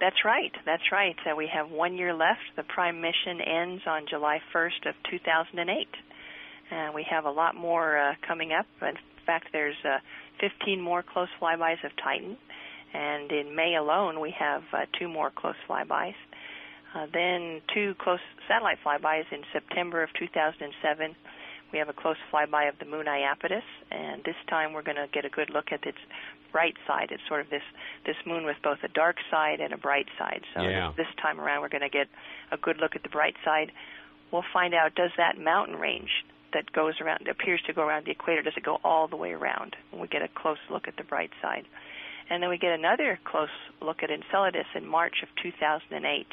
That's 0.00 0.24
right. 0.24 0.52
That's 0.64 0.92
right. 0.92 1.16
Uh, 1.26 1.34
we 1.34 1.50
have 1.52 1.70
one 1.70 1.96
year 1.96 2.14
left. 2.14 2.40
The 2.56 2.62
prime 2.62 3.00
mission 3.00 3.40
ends 3.40 3.82
on 3.86 4.06
July 4.08 4.38
1st 4.54 4.88
of 4.88 4.94
2008. 5.10 5.88
And 6.70 6.94
we 6.94 7.04
have 7.10 7.24
a 7.24 7.30
lot 7.30 7.56
more 7.56 7.98
uh, 7.98 8.14
coming 8.26 8.52
up. 8.52 8.66
In 8.80 8.94
fact, 9.26 9.48
there's 9.52 9.76
uh, 9.84 9.98
15 10.40 10.80
more 10.80 11.02
close 11.02 11.28
flybys 11.40 11.82
of 11.84 11.92
Titan. 12.02 12.36
And 12.94 13.30
in 13.30 13.54
May 13.54 13.76
alone, 13.76 14.20
we 14.20 14.34
have 14.38 14.62
uh, 14.72 14.86
two 14.98 15.08
more 15.08 15.30
close 15.30 15.56
flybys. 15.68 16.14
Uh, 16.94 17.06
then 17.12 17.60
two 17.74 17.94
close 17.98 18.20
satellite 18.48 18.78
flybys 18.84 19.24
in 19.30 19.42
September 19.52 20.02
of 20.02 20.08
2007 20.18 21.14
we 21.72 21.78
have 21.78 21.88
a 21.88 21.92
close 21.92 22.16
flyby 22.32 22.68
of 22.68 22.78
the 22.78 22.86
moon 22.86 23.06
Iapetus, 23.06 23.62
and 23.90 24.22
this 24.24 24.36
time 24.48 24.72
we're 24.72 24.82
going 24.82 24.96
to 24.96 25.06
get 25.12 25.24
a 25.24 25.28
good 25.28 25.50
look 25.50 25.66
at 25.70 25.84
its 25.84 25.98
bright 26.50 26.76
side. 26.86 27.08
It's 27.10 27.22
sort 27.28 27.42
of 27.42 27.50
this 27.50 27.62
this 28.06 28.16
moon 28.26 28.44
with 28.44 28.56
both 28.62 28.78
a 28.82 28.88
dark 28.88 29.16
side 29.30 29.60
and 29.60 29.72
a 29.74 29.76
bright 29.76 30.06
side. 30.18 30.42
So 30.54 30.62
yeah. 30.62 30.92
this, 30.96 31.06
this 31.06 31.14
time 31.20 31.40
around, 31.40 31.60
we're 31.60 31.68
going 31.68 31.82
to 31.82 31.90
get 31.90 32.08
a 32.50 32.56
good 32.56 32.78
look 32.78 32.96
at 32.96 33.02
the 33.02 33.10
bright 33.10 33.34
side. 33.44 33.70
We'll 34.32 34.48
find 34.52 34.74
out 34.74 34.94
does 34.94 35.10
that 35.18 35.38
mountain 35.38 35.76
range 35.76 36.24
that 36.52 36.72
goes 36.72 36.94
around 37.00 37.26
appears 37.28 37.60
to 37.66 37.72
go 37.72 37.82
around 37.82 38.06
the 38.06 38.12
equator 38.12 38.42
does 38.42 38.54
it 38.56 38.64
go 38.64 38.78
all 38.84 39.08
the 39.08 39.16
way 39.16 39.32
around? 39.32 39.76
And 39.92 40.00
we 40.00 40.08
get 40.08 40.22
a 40.22 40.28
close 40.28 40.58
look 40.70 40.88
at 40.88 40.96
the 40.96 41.04
bright 41.04 41.30
side. 41.42 41.64
And 42.30 42.42
then 42.42 42.50
we 42.50 42.58
get 42.58 42.72
another 42.72 43.18
close 43.24 43.48
look 43.80 44.02
at 44.02 44.10
Enceladus 44.10 44.66
in 44.74 44.86
March 44.86 45.22
of 45.22 45.28
2008, 45.42 46.26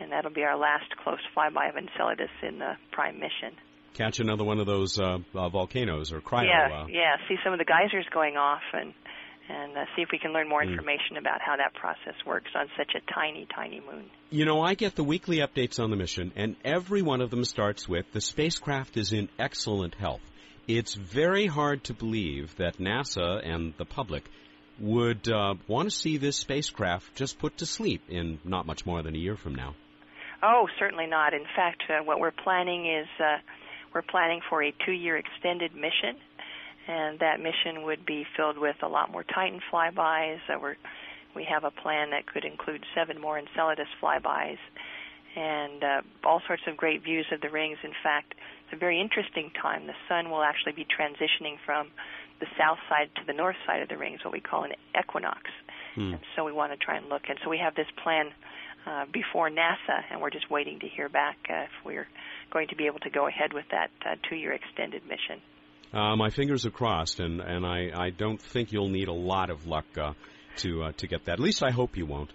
and 0.00 0.12
that'll 0.12 0.32
be 0.32 0.44
our 0.44 0.56
last 0.56 0.96
close 1.02 1.20
flyby 1.36 1.68
of 1.68 1.76
Enceladus 1.76 2.30
in 2.42 2.58
the 2.58 2.74
prime 2.92 3.18
mission 3.20 3.56
catch 3.98 4.20
another 4.20 4.44
one 4.44 4.60
of 4.60 4.66
those 4.66 4.98
uh, 4.98 5.18
uh, 5.34 5.48
volcanoes 5.48 6.12
or 6.12 6.20
cryo. 6.20 6.44
Yeah, 6.46 6.82
uh, 6.82 6.86
yeah. 6.88 7.16
See 7.28 7.34
some 7.42 7.52
of 7.52 7.58
the 7.58 7.64
geysers 7.64 8.06
going 8.14 8.36
off 8.36 8.62
and 8.72 8.94
and 9.48 9.76
uh, 9.76 9.84
see 9.96 10.02
if 10.02 10.08
we 10.12 10.18
can 10.18 10.32
learn 10.32 10.48
more 10.48 10.62
hmm. 10.62 10.70
information 10.70 11.16
about 11.18 11.40
how 11.40 11.56
that 11.56 11.74
process 11.74 12.14
works 12.26 12.50
on 12.54 12.66
such 12.76 12.92
a 12.94 13.12
tiny, 13.12 13.46
tiny 13.54 13.80
moon. 13.80 14.06
You 14.30 14.44
know, 14.44 14.60
I 14.60 14.74
get 14.74 14.94
the 14.94 15.04
weekly 15.04 15.38
updates 15.38 15.82
on 15.82 15.90
the 15.90 15.96
mission, 15.96 16.32
and 16.36 16.56
every 16.64 17.02
one 17.02 17.20
of 17.20 17.30
them 17.30 17.44
starts 17.44 17.88
with 17.88 18.10
the 18.12 18.20
spacecraft 18.20 18.96
is 18.96 19.12
in 19.12 19.28
excellent 19.38 19.94
health. 19.94 20.20
It's 20.66 20.94
very 20.94 21.46
hard 21.46 21.84
to 21.84 21.94
believe 21.94 22.54
that 22.56 22.76
NASA 22.76 23.40
and 23.42 23.72
the 23.78 23.86
public 23.86 24.24
would 24.78 25.28
uh, 25.28 25.54
want 25.66 25.90
to 25.90 25.96
see 25.96 26.18
this 26.18 26.36
spacecraft 26.36 27.14
just 27.16 27.38
put 27.38 27.58
to 27.58 27.66
sleep 27.66 28.02
in 28.08 28.38
not 28.44 28.66
much 28.66 28.86
more 28.86 29.02
than 29.02 29.14
a 29.14 29.18
year 29.18 29.36
from 29.36 29.54
now. 29.54 29.74
Oh, 30.42 30.68
certainly 30.78 31.06
not. 31.06 31.34
In 31.34 31.44
fact, 31.56 31.82
uh, 31.88 32.04
what 32.04 32.20
we're 32.20 32.30
planning 32.30 32.86
is 32.86 33.08
uh, 33.18 33.38
we're 33.94 34.02
planning 34.02 34.40
for 34.48 34.62
a 34.62 34.72
two-year 34.86 35.16
extended 35.16 35.74
mission, 35.74 36.20
and 36.88 37.18
that 37.20 37.38
mission 37.38 37.84
would 37.84 38.04
be 38.06 38.26
filled 38.36 38.58
with 38.58 38.76
a 38.82 38.88
lot 38.88 39.12
more 39.12 39.22
Titan 39.22 39.60
flybys. 39.70 40.38
Uh, 40.48 40.58
we're, 40.60 40.76
we 41.36 41.44
have 41.44 41.64
a 41.64 41.70
plan 41.70 42.10
that 42.10 42.26
could 42.26 42.44
include 42.44 42.82
seven 42.94 43.20
more 43.20 43.38
Enceladus 43.38 43.86
flybys, 44.02 44.58
and 45.36 45.84
uh, 45.84 46.00
all 46.24 46.40
sorts 46.46 46.62
of 46.66 46.76
great 46.76 47.04
views 47.04 47.26
of 47.30 47.40
the 47.42 47.50
rings. 47.50 47.76
In 47.84 47.92
fact, 48.02 48.34
it's 48.64 48.72
a 48.72 48.76
very 48.76 49.00
interesting 49.00 49.52
time. 49.60 49.86
The 49.86 49.94
sun 50.08 50.30
will 50.30 50.42
actually 50.42 50.72
be 50.72 50.86
transitioning 50.86 51.56
from 51.64 51.88
the 52.40 52.46
south 52.58 52.78
side 52.88 53.10
to 53.16 53.22
the 53.26 53.34
north 53.34 53.56
side 53.66 53.82
of 53.82 53.88
the 53.88 53.98
rings, 53.98 54.20
what 54.24 54.32
we 54.32 54.40
call 54.40 54.64
an 54.64 54.72
equinox. 54.98 55.42
Hmm. 55.94 56.14
And 56.14 56.20
so 56.34 56.44
we 56.44 56.52
want 56.52 56.72
to 56.72 56.78
try 56.78 56.96
and 56.96 57.08
look. 57.08 57.22
And 57.28 57.38
so 57.44 57.50
we 57.50 57.58
have 57.58 57.74
this 57.74 57.86
plan 58.02 58.30
uh, 58.86 59.04
before 59.12 59.50
NASA, 59.50 60.02
and 60.10 60.20
we're 60.22 60.30
just 60.30 60.50
waiting 60.50 60.80
to 60.80 60.88
hear 60.88 61.08
back 61.08 61.36
uh, 61.50 61.64
if 61.64 61.70
we're 61.84 62.08
going 62.50 62.68
to 62.68 62.76
be 62.76 62.86
able 62.86 63.00
to 63.00 63.10
go 63.10 63.26
ahead 63.26 63.52
with 63.52 63.66
that 63.70 63.90
uh, 64.06 64.16
two-year 64.28 64.52
extended 64.52 65.02
mission. 65.04 65.42
Uh, 65.92 66.16
my 66.16 66.30
fingers 66.30 66.66
are 66.66 66.70
crossed, 66.70 67.20
and, 67.20 67.40
and 67.40 67.64
I, 67.64 67.90
I 67.94 68.10
don't 68.10 68.40
think 68.40 68.72
you'll 68.72 68.90
need 68.90 69.08
a 69.08 69.12
lot 69.12 69.50
of 69.50 69.66
luck 69.66 69.86
uh, 69.96 70.12
to 70.58 70.84
uh, 70.84 70.92
to 70.98 71.06
get 71.06 71.24
that. 71.24 71.34
At 71.34 71.40
least 71.40 71.62
I 71.62 71.70
hope 71.70 71.96
you 71.96 72.04
won't. 72.04 72.30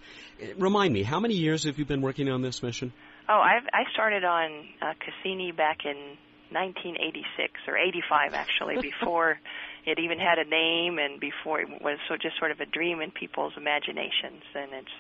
Remind 0.57 0.93
me, 0.93 1.03
how 1.03 1.19
many 1.19 1.35
years 1.35 1.65
have 1.65 1.77
you 1.77 1.85
been 1.85 2.01
working 2.01 2.29
on 2.29 2.41
this 2.41 2.63
mission? 2.63 2.91
Oh, 3.29 3.39
I've, 3.39 3.67
I 3.71 3.83
started 3.93 4.23
on 4.23 4.65
uh, 4.81 4.93
Cassini 4.99 5.51
back 5.51 5.85
in 5.85 6.17
1986 6.51 7.53
or 7.67 7.77
85, 7.77 8.33
actually, 8.33 8.77
before 8.81 9.39
it 9.85 9.99
even 9.99 10.17
had 10.17 10.39
a 10.39 10.49
name 10.49 10.97
and 10.97 11.19
before 11.19 11.61
it 11.61 11.69
was 11.81 11.99
so 12.09 12.15
just 12.15 12.37
sort 12.39 12.51
of 12.51 12.59
a 12.59 12.65
dream 12.65 13.01
in 13.01 13.11
people's 13.11 13.53
imaginations. 13.55 14.43
And 14.55 14.73
it's 14.73 14.95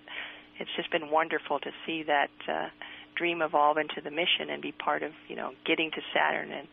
it's 0.59 0.69
just 0.77 0.91
been 0.91 1.09
wonderful 1.09 1.59
to 1.59 1.71
see 1.85 2.03
that. 2.03 2.29
Uh, 2.47 2.69
dream 3.15 3.43
evolve 3.43 3.77
into 3.77 4.01
the 4.03 4.09
mission 4.09 4.49
and 4.49 4.59
be 4.59 4.71
part 4.71 5.03
of 5.03 5.11
you 5.27 5.35
know 5.35 5.51
getting 5.67 5.91
to 5.91 6.01
Saturn 6.13 6.51
and 6.51 6.67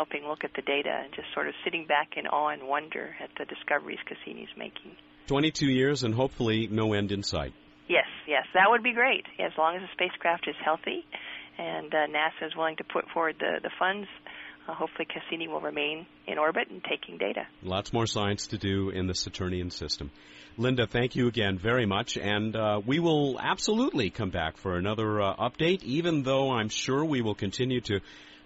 helping 0.00 0.26
look 0.26 0.44
at 0.44 0.52
the 0.56 0.62
data 0.62 1.02
and 1.04 1.12
just 1.12 1.28
sort 1.34 1.46
of 1.46 1.52
sitting 1.62 1.84
back 1.86 2.16
in 2.16 2.26
awe 2.26 2.48
and 2.48 2.66
wonder 2.66 3.14
at 3.22 3.28
the 3.38 3.44
discoveries 3.44 3.98
Cassini's 4.08 4.48
making. 4.56 4.96
22 5.26 5.66
years 5.66 6.04
and 6.04 6.14
hopefully 6.14 6.68
no 6.70 6.94
end 6.94 7.12
in 7.12 7.22
sight. 7.22 7.52
Yes, 7.86 8.06
yes, 8.26 8.46
that 8.54 8.64
would 8.70 8.82
be 8.82 8.94
great. 8.94 9.26
As 9.38 9.52
long 9.58 9.76
as 9.76 9.82
the 9.82 9.92
spacecraft 9.92 10.48
is 10.48 10.54
healthy 10.64 11.04
and 11.58 11.92
uh, 11.92 12.06
NASA 12.08 12.46
is 12.46 12.56
willing 12.56 12.76
to 12.76 12.84
put 12.84 13.04
forward 13.12 13.36
the, 13.38 13.60
the 13.62 13.70
funds, 13.78 14.08
uh, 14.66 14.72
hopefully 14.72 15.06
Cassini 15.12 15.48
will 15.48 15.60
remain 15.60 16.06
in 16.26 16.38
orbit 16.38 16.68
and 16.70 16.82
taking 16.82 17.18
data. 17.18 17.42
Lots 17.62 17.92
more 17.92 18.06
science 18.06 18.46
to 18.48 18.58
do 18.58 18.88
in 18.88 19.06
the 19.06 19.14
Saturnian 19.14 19.70
system. 19.70 20.10
Linda, 20.56 20.86
thank 20.86 21.14
you 21.14 21.28
again 21.28 21.58
very 21.58 21.84
much, 21.84 22.16
and 22.16 22.56
uh, 22.56 22.80
we 22.86 23.00
will 23.00 23.38
absolutely 23.38 24.08
come 24.08 24.30
back 24.30 24.56
for 24.56 24.76
another 24.76 25.20
uh, 25.20 25.36
update, 25.36 25.82
even 25.82 26.22
though 26.22 26.52
I'm 26.52 26.70
sure 26.70 27.04
we 27.04 27.20
will 27.20 27.34
continue 27.34 27.82
to 27.82 28.00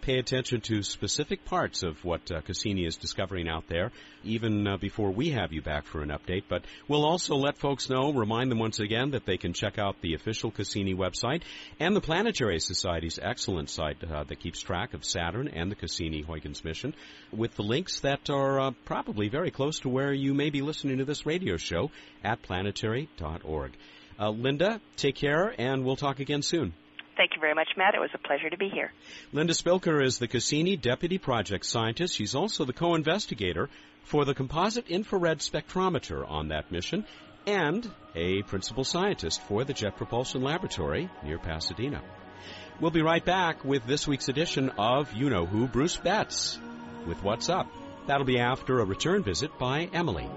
pay 0.04 0.18
attention 0.18 0.60
to 0.60 0.82
specific 0.82 1.46
parts 1.46 1.82
of 1.82 2.04
what 2.04 2.30
uh, 2.30 2.42
Cassini 2.42 2.84
is 2.84 2.96
discovering 2.96 3.48
out 3.48 3.64
there, 3.68 3.90
even 4.22 4.66
uh, 4.66 4.76
before 4.76 5.10
we 5.10 5.30
have 5.30 5.50
you 5.50 5.62
back 5.62 5.86
for 5.86 6.02
an 6.02 6.10
update. 6.10 6.44
But 6.46 6.66
we'll 6.88 7.06
also 7.06 7.36
let 7.36 7.56
folks 7.56 7.88
know, 7.88 8.12
remind 8.12 8.50
them 8.50 8.58
once 8.58 8.80
again 8.80 9.12
that 9.12 9.24
they 9.24 9.38
can 9.38 9.54
check 9.54 9.78
out 9.78 9.96
the 10.02 10.12
official 10.12 10.50
Cassini 10.50 10.94
website 10.94 11.42
and 11.80 11.96
the 11.96 12.02
Planetary 12.02 12.60
Society's 12.60 13.18
excellent 13.20 13.70
site 13.70 14.04
uh, 14.04 14.24
that 14.24 14.40
keeps 14.40 14.60
track 14.60 14.92
of 14.92 15.06
Saturn 15.06 15.48
and 15.48 15.70
the 15.70 15.76
Cassini-Huygens 15.76 16.64
mission 16.64 16.94
with 17.32 17.54
the 17.54 17.62
links 17.62 18.00
that 18.00 18.28
are 18.28 18.60
uh, 18.60 18.70
probably 18.84 19.30
very 19.30 19.50
close 19.50 19.80
to 19.80 19.88
where 19.88 20.12
you 20.12 20.34
may 20.34 20.50
be 20.50 20.60
listening 20.60 20.98
to 20.98 21.06
this 21.06 21.24
radio 21.24 21.56
show 21.56 21.90
at 22.22 22.42
planetary.org. 22.42 23.72
Uh, 24.20 24.28
Linda, 24.28 24.80
take 24.96 25.16
care, 25.16 25.54
and 25.58 25.82
we'll 25.82 25.96
talk 25.96 26.20
again 26.20 26.42
soon. 26.42 26.74
Thank 27.16 27.34
you 27.34 27.40
very 27.40 27.54
much, 27.54 27.68
Matt. 27.76 27.94
It 27.94 28.00
was 28.00 28.10
a 28.12 28.18
pleasure 28.18 28.50
to 28.50 28.56
be 28.56 28.68
here. 28.68 28.92
Linda 29.32 29.52
Spilker 29.52 30.04
is 30.04 30.18
the 30.18 30.26
Cassini 30.26 30.76
Deputy 30.76 31.18
Project 31.18 31.64
Scientist. 31.64 32.16
She's 32.16 32.34
also 32.34 32.64
the 32.64 32.72
co-investigator 32.72 33.68
for 34.02 34.24
the 34.24 34.34
Composite 34.34 34.88
Infrared 34.88 35.38
Spectrometer 35.38 36.28
on 36.28 36.48
that 36.48 36.72
mission 36.72 37.06
and 37.46 37.88
a 38.14 38.42
principal 38.42 38.84
scientist 38.84 39.40
for 39.42 39.64
the 39.64 39.72
Jet 39.72 39.96
Propulsion 39.96 40.42
Laboratory 40.42 41.08
near 41.22 41.38
Pasadena. 41.38 42.02
We'll 42.80 42.90
be 42.90 43.02
right 43.02 43.24
back 43.24 43.64
with 43.64 43.86
this 43.86 44.08
week's 44.08 44.28
edition 44.28 44.70
of 44.78 45.12
You 45.12 45.30
Know 45.30 45.46
Who, 45.46 45.68
Bruce 45.68 45.96
Betts, 45.96 46.58
with 47.06 47.22
What's 47.22 47.48
Up. 47.48 47.68
That'll 48.06 48.26
be 48.26 48.40
after 48.40 48.80
a 48.80 48.84
return 48.84 49.22
visit 49.22 49.56
by 49.58 49.88
Emily. 49.92 50.28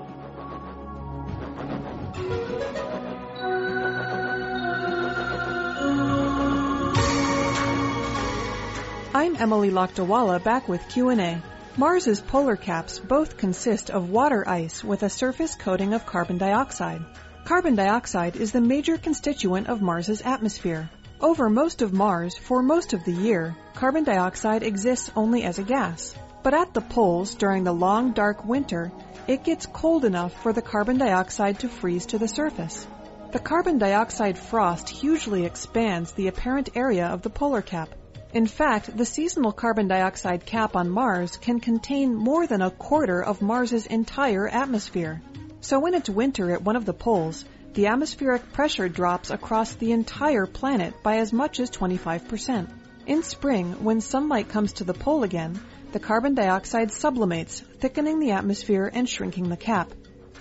I'm 9.18 9.36
Emily 9.36 9.72
Lakdawalla 9.72 10.44
back 10.44 10.70
with 10.70 10.90
Q&A. 10.90 11.42
Mars's 11.76 12.22
polar 12.22 12.56
caps 12.56 13.00
both 13.00 13.36
consist 13.36 13.90
of 13.90 14.12
water 14.12 14.48
ice 14.48 14.84
with 14.84 15.02
a 15.02 15.10
surface 15.10 15.56
coating 15.56 15.96
of 15.96 16.06
carbon 16.06 16.38
dioxide. 16.38 17.04
Carbon 17.44 17.74
dioxide 17.74 18.36
is 18.36 18.52
the 18.52 18.62
major 18.62 18.96
constituent 18.96 19.70
of 19.70 19.82
Mars's 19.82 20.22
atmosphere. 20.22 20.92
Over 21.20 21.50
most 21.50 21.82
of 21.82 21.94
Mars, 21.94 22.38
for 22.38 22.62
most 22.62 22.94
of 22.94 23.06
the 23.06 23.12
year, 23.12 23.56
carbon 23.74 24.04
dioxide 24.04 24.62
exists 24.62 25.10
only 25.16 25.42
as 25.42 25.58
a 25.58 25.64
gas. 25.64 26.14
But 26.44 26.54
at 26.54 26.76
the 26.76 26.82
poles 26.82 27.34
during 27.34 27.64
the 27.64 27.74
long 27.74 28.12
dark 28.12 28.46
winter, 28.46 28.92
it 29.28 29.44
gets 29.44 29.66
cold 29.66 30.06
enough 30.06 30.44
for 30.44 30.54
the 30.54 30.62
carbon 30.62 31.00
dioxide 31.00 31.58
to 31.62 31.70
freeze 31.70 32.06
to 32.08 32.20
the 32.20 32.28
surface. 32.28 32.86
The 33.32 33.40
carbon 33.40 33.80
dioxide 33.80 34.38
frost 34.38 34.88
hugely 34.88 35.44
expands 35.44 36.12
the 36.12 36.28
apparent 36.28 36.70
area 36.76 37.08
of 37.08 37.24
the 37.24 37.32
polar 37.32 37.64
cap, 37.64 37.90
in 38.34 38.46
fact, 38.46 38.96
the 38.96 39.06
seasonal 39.06 39.54
carbon 39.54 39.88
dioxide 39.88 40.46
cap 40.46 40.76
on 40.76 40.90
Mars 40.90 41.38
can 41.38 41.60
contain 41.60 42.14
more 42.14 42.46
than 42.46 42.62
a 42.62 42.72
quarter 42.72 43.24
of 43.24 43.42
Mars's 43.42 43.86
entire 43.86 44.48
atmosphere. 44.48 45.22
So 45.62 45.80
when 45.80 45.94
it's 45.94 46.10
winter 46.10 46.52
at 46.52 46.62
one 46.62 46.76
of 46.76 46.86
the 46.86 46.94
poles, 46.94 47.46
the 47.74 47.88
atmospheric 47.88 48.52
pressure 48.54 48.90
drops 48.90 49.30
across 49.30 49.74
the 49.74 49.92
entire 49.92 50.46
planet 50.46 51.02
by 51.04 51.18
as 51.18 51.32
much 51.32 51.60
as 51.60 51.70
25%. 51.72 52.68
In 53.06 53.24
spring, 53.24 53.84
when 53.84 54.02
sunlight 54.02 54.50
comes 54.50 54.74
to 54.74 54.84
the 54.84 54.94
pole 54.94 55.24
again, 55.24 55.60
the 55.94 56.00
carbon 56.00 56.36
dioxide 56.36 56.92
sublimates, 56.92 57.62
thickening 57.80 58.20
the 58.20 58.32
atmosphere 58.32 58.92
and 58.94 59.08
shrinking 59.08 59.48
the 59.48 59.58
cap. 59.58 59.92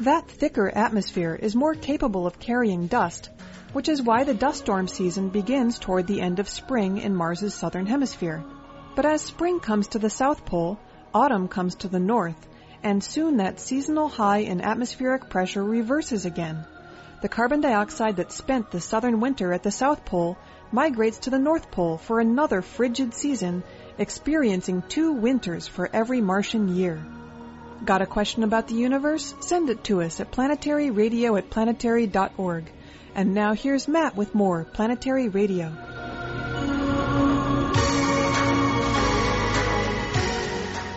That 0.00 0.28
thicker 0.28 0.68
atmosphere 0.68 1.34
is 1.34 1.54
more 1.54 1.74
capable 1.74 2.26
of 2.26 2.40
carrying 2.40 2.88
dust, 2.88 3.30
which 3.76 3.90
is 3.90 4.00
why 4.00 4.24
the 4.24 4.32
dust 4.32 4.60
storm 4.60 4.88
season 4.88 5.28
begins 5.28 5.78
toward 5.78 6.06
the 6.06 6.22
end 6.22 6.38
of 6.38 6.48
spring 6.48 6.96
in 6.96 7.14
Mars's 7.14 7.52
southern 7.52 7.84
hemisphere. 7.84 8.42
But 8.94 9.04
as 9.04 9.20
spring 9.20 9.60
comes 9.60 9.88
to 9.88 9.98
the 9.98 10.08
South 10.08 10.46
Pole, 10.46 10.78
autumn 11.12 11.46
comes 11.46 11.74
to 11.74 11.88
the 11.88 12.00
north, 12.00 12.48
and 12.82 13.04
soon 13.04 13.36
that 13.36 13.60
seasonal 13.60 14.08
high 14.08 14.38
in 14.38 14.62
atmospheric 14.62 15.28
pressure 15.28 15.62
reverses 15.62 16.24
again. 16.24 16.64
The 17.20 17.28
carbon 17.28 17.60
dioxide 17.60 18.16
that 18.16 18.32
spent 18.32 18.70
the 18.70 18.80
southern 18.80 19.20
winter 19.20 19.52
at 19.52 19.62
the 19.62 19.70
South 19.70 20.06
Pole 20.06 20.38
migrates 20.72 21.18
to 21.18 21.30
the 21.30 21.38
North 21.38 21.70
Pole 21.70 21.98
for 21.98 22.18
another 22.18 22.62
frigid 22.62 23.12
season, 23.12 23.62
experiencing 23.98 24.84
two 24.88 25.12
winters 25.12 25.66
for 25.66 25.90
every 25.92 26.22
Martian 26.22 26.74
year. 26.74 27.04
Got 27.84 28.00
a 28.00 28.06
question 28.06 28.42
about 28.42 28.68
the 28.68 28.74
universe? 28.74 29.34
Send 29.40 29.68
it 29.68 29.84
to 29.84 30.00
us 30.00 30.18
at 30.18 30.32
planetaryradio 30.32 31.36
at 31.36 31.50
planetary.org. 31.50 32.72
And 33.16 33.32
now 33.32 33.54
here's 33.54 33.88
Matt 33.88 34.14
with 34.14 34.34
more 34.34 34.64
Planetary 34.64 35.30
Radio. 35.30 35.74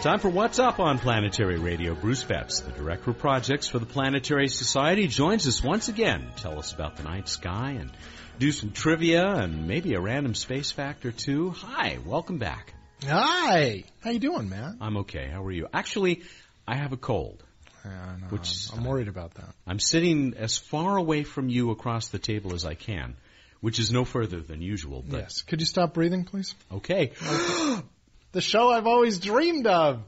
Time 0.01 0.19
for 0.19 0.27
What's 0.27 0.59
Up 0.59 0.81
on 0.81 0.99
Planetary 0.99 1.59
Radio. 1.59 1.95
Bruce 1.95 2.21
Betts, 2.23 2.59
the 2.59 2.71
Director 2.71 3.11
of 3.11 3.19
Projects 3.19 3.69
for 3.69 3.79
the 3.79 3.85
Planetary 3.85 4.49
Society, 4.49 5.07
joins 5.07 5.47
us 5.47 5.63
once 5.63 5.87
again. 5.87 6.27
Tell 6.35 6.59
us 6.59 6.73
about 6.73 6.97
the 6.97 7.03
night 7.03 7.29
sky 7.29 7.77
and 7.79 7.89
do 8.37 8.51
some 8.51 8.71
trivia 8.71 9.25
and 9.25 9.65
maybe 9.65 9.93
a 9.93 10.01
random 10.01 10.35
space 10.35 10.71
fact 10.71 11.05
or 11.05 11.13
two. 11.13 11.51
Hi, 11.51 11.99
welcome 12.05 12.37
back. 12.37 12.73
Hi. 13.05 13.85
How 14.01 14.09
you 14.09 14.19
doing, 14.19 14.49
Matt? 14.49 14.73
I'm 14.81 14.97
okay. 14.97 15.29
How 15.31 15.45
are 15.45 15.51
you? 15.53 15.67
Actually, 15.73 16.23
I 16.67 16.75
have 16.75 16.91
a 16.91 16.97
cold. 16.97 17.45
Yeah, 17.85 18.15
no, 18.21 18.27
Which- 18.27 18.69
I'm 18.75 18.83
worried 18.83 19.07
about 19.07 19.35
that. 19.35 19.53
I'm 19.67 19.79
sitting 19.79 20.33
as 20.37 20.57
far 20.57 20.97
away 20.97 21.23
from 21.23 21.49
you 21.49 21.71
across 21.71 22.09
the 22.09 22.19
table 22.19 22.53
as 22.53 22.65
I 22.65 22.73
can, 22.75 23.15
which 23.61 23.79
is 23.79 23.91
no 23.91 24.05
further 24.05 24.41
than 24.41 24.61
usual. 24.61 25.03
But 25.07 25.19
Yes. 25.21 25.41
Could 25.43 25.59
you 25.61 25.65
stop 25.65 25.93
breathing, 25.93 26.23
please? 26.25 26.55
okay. 26.71 27.11
The 28.31 28.41
show 28.41 28.69
I've 28.69 28.85
always 28.85 29.17
dreamed 29.19 29.65
of. 29.65 30.03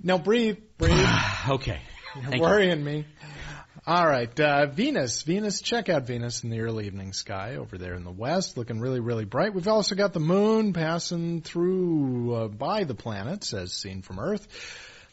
Now 0.00 0.18
breathe, 0.18 0.58
breathe. 0.78 0.92
okay. 1.48 1.80
You're 2.14 2.22
Thank 2.22 2.36
you. 2.36 2.40
worrying 2.42 2.84
me. 2.84 3.06
All 3.88 4.06
right, 4.06 4.38
uh, 4.40 4.66
Venus. 4.66 5.22
Venus, 5.22 5.60
check 5.60 5.88
out 5.88 6.06
Venus 6.06 6.44
in 6.44 6.50
the 6.50 6.60
early 6.60 6.86
evening 6.86 7.12
sky 7.12 7.56
over 7.56 7.76
there 7.76 7.94
in 7.94 8.04
the 8.04 8.10
west, 8.12 8.56
looking 8.56 8.78
really, 8.80 9.00
really 9.00 9.24
bright. 9.24 9.52
We've 9.54 9.66
also 9.66 9.94
got 9.96 10.12
the 10.12 10.20
moon 10.20 10.72
passing 10.74 11.40
through 11.42 12.34
uh, 12.34 12.48
by 12.48 12.84
the 12.84 12.94
planets 12.94 13.52
as 13.52 13.72
seen 13.72 14.02
from 14.02 14.18
Earth 14.20 14.46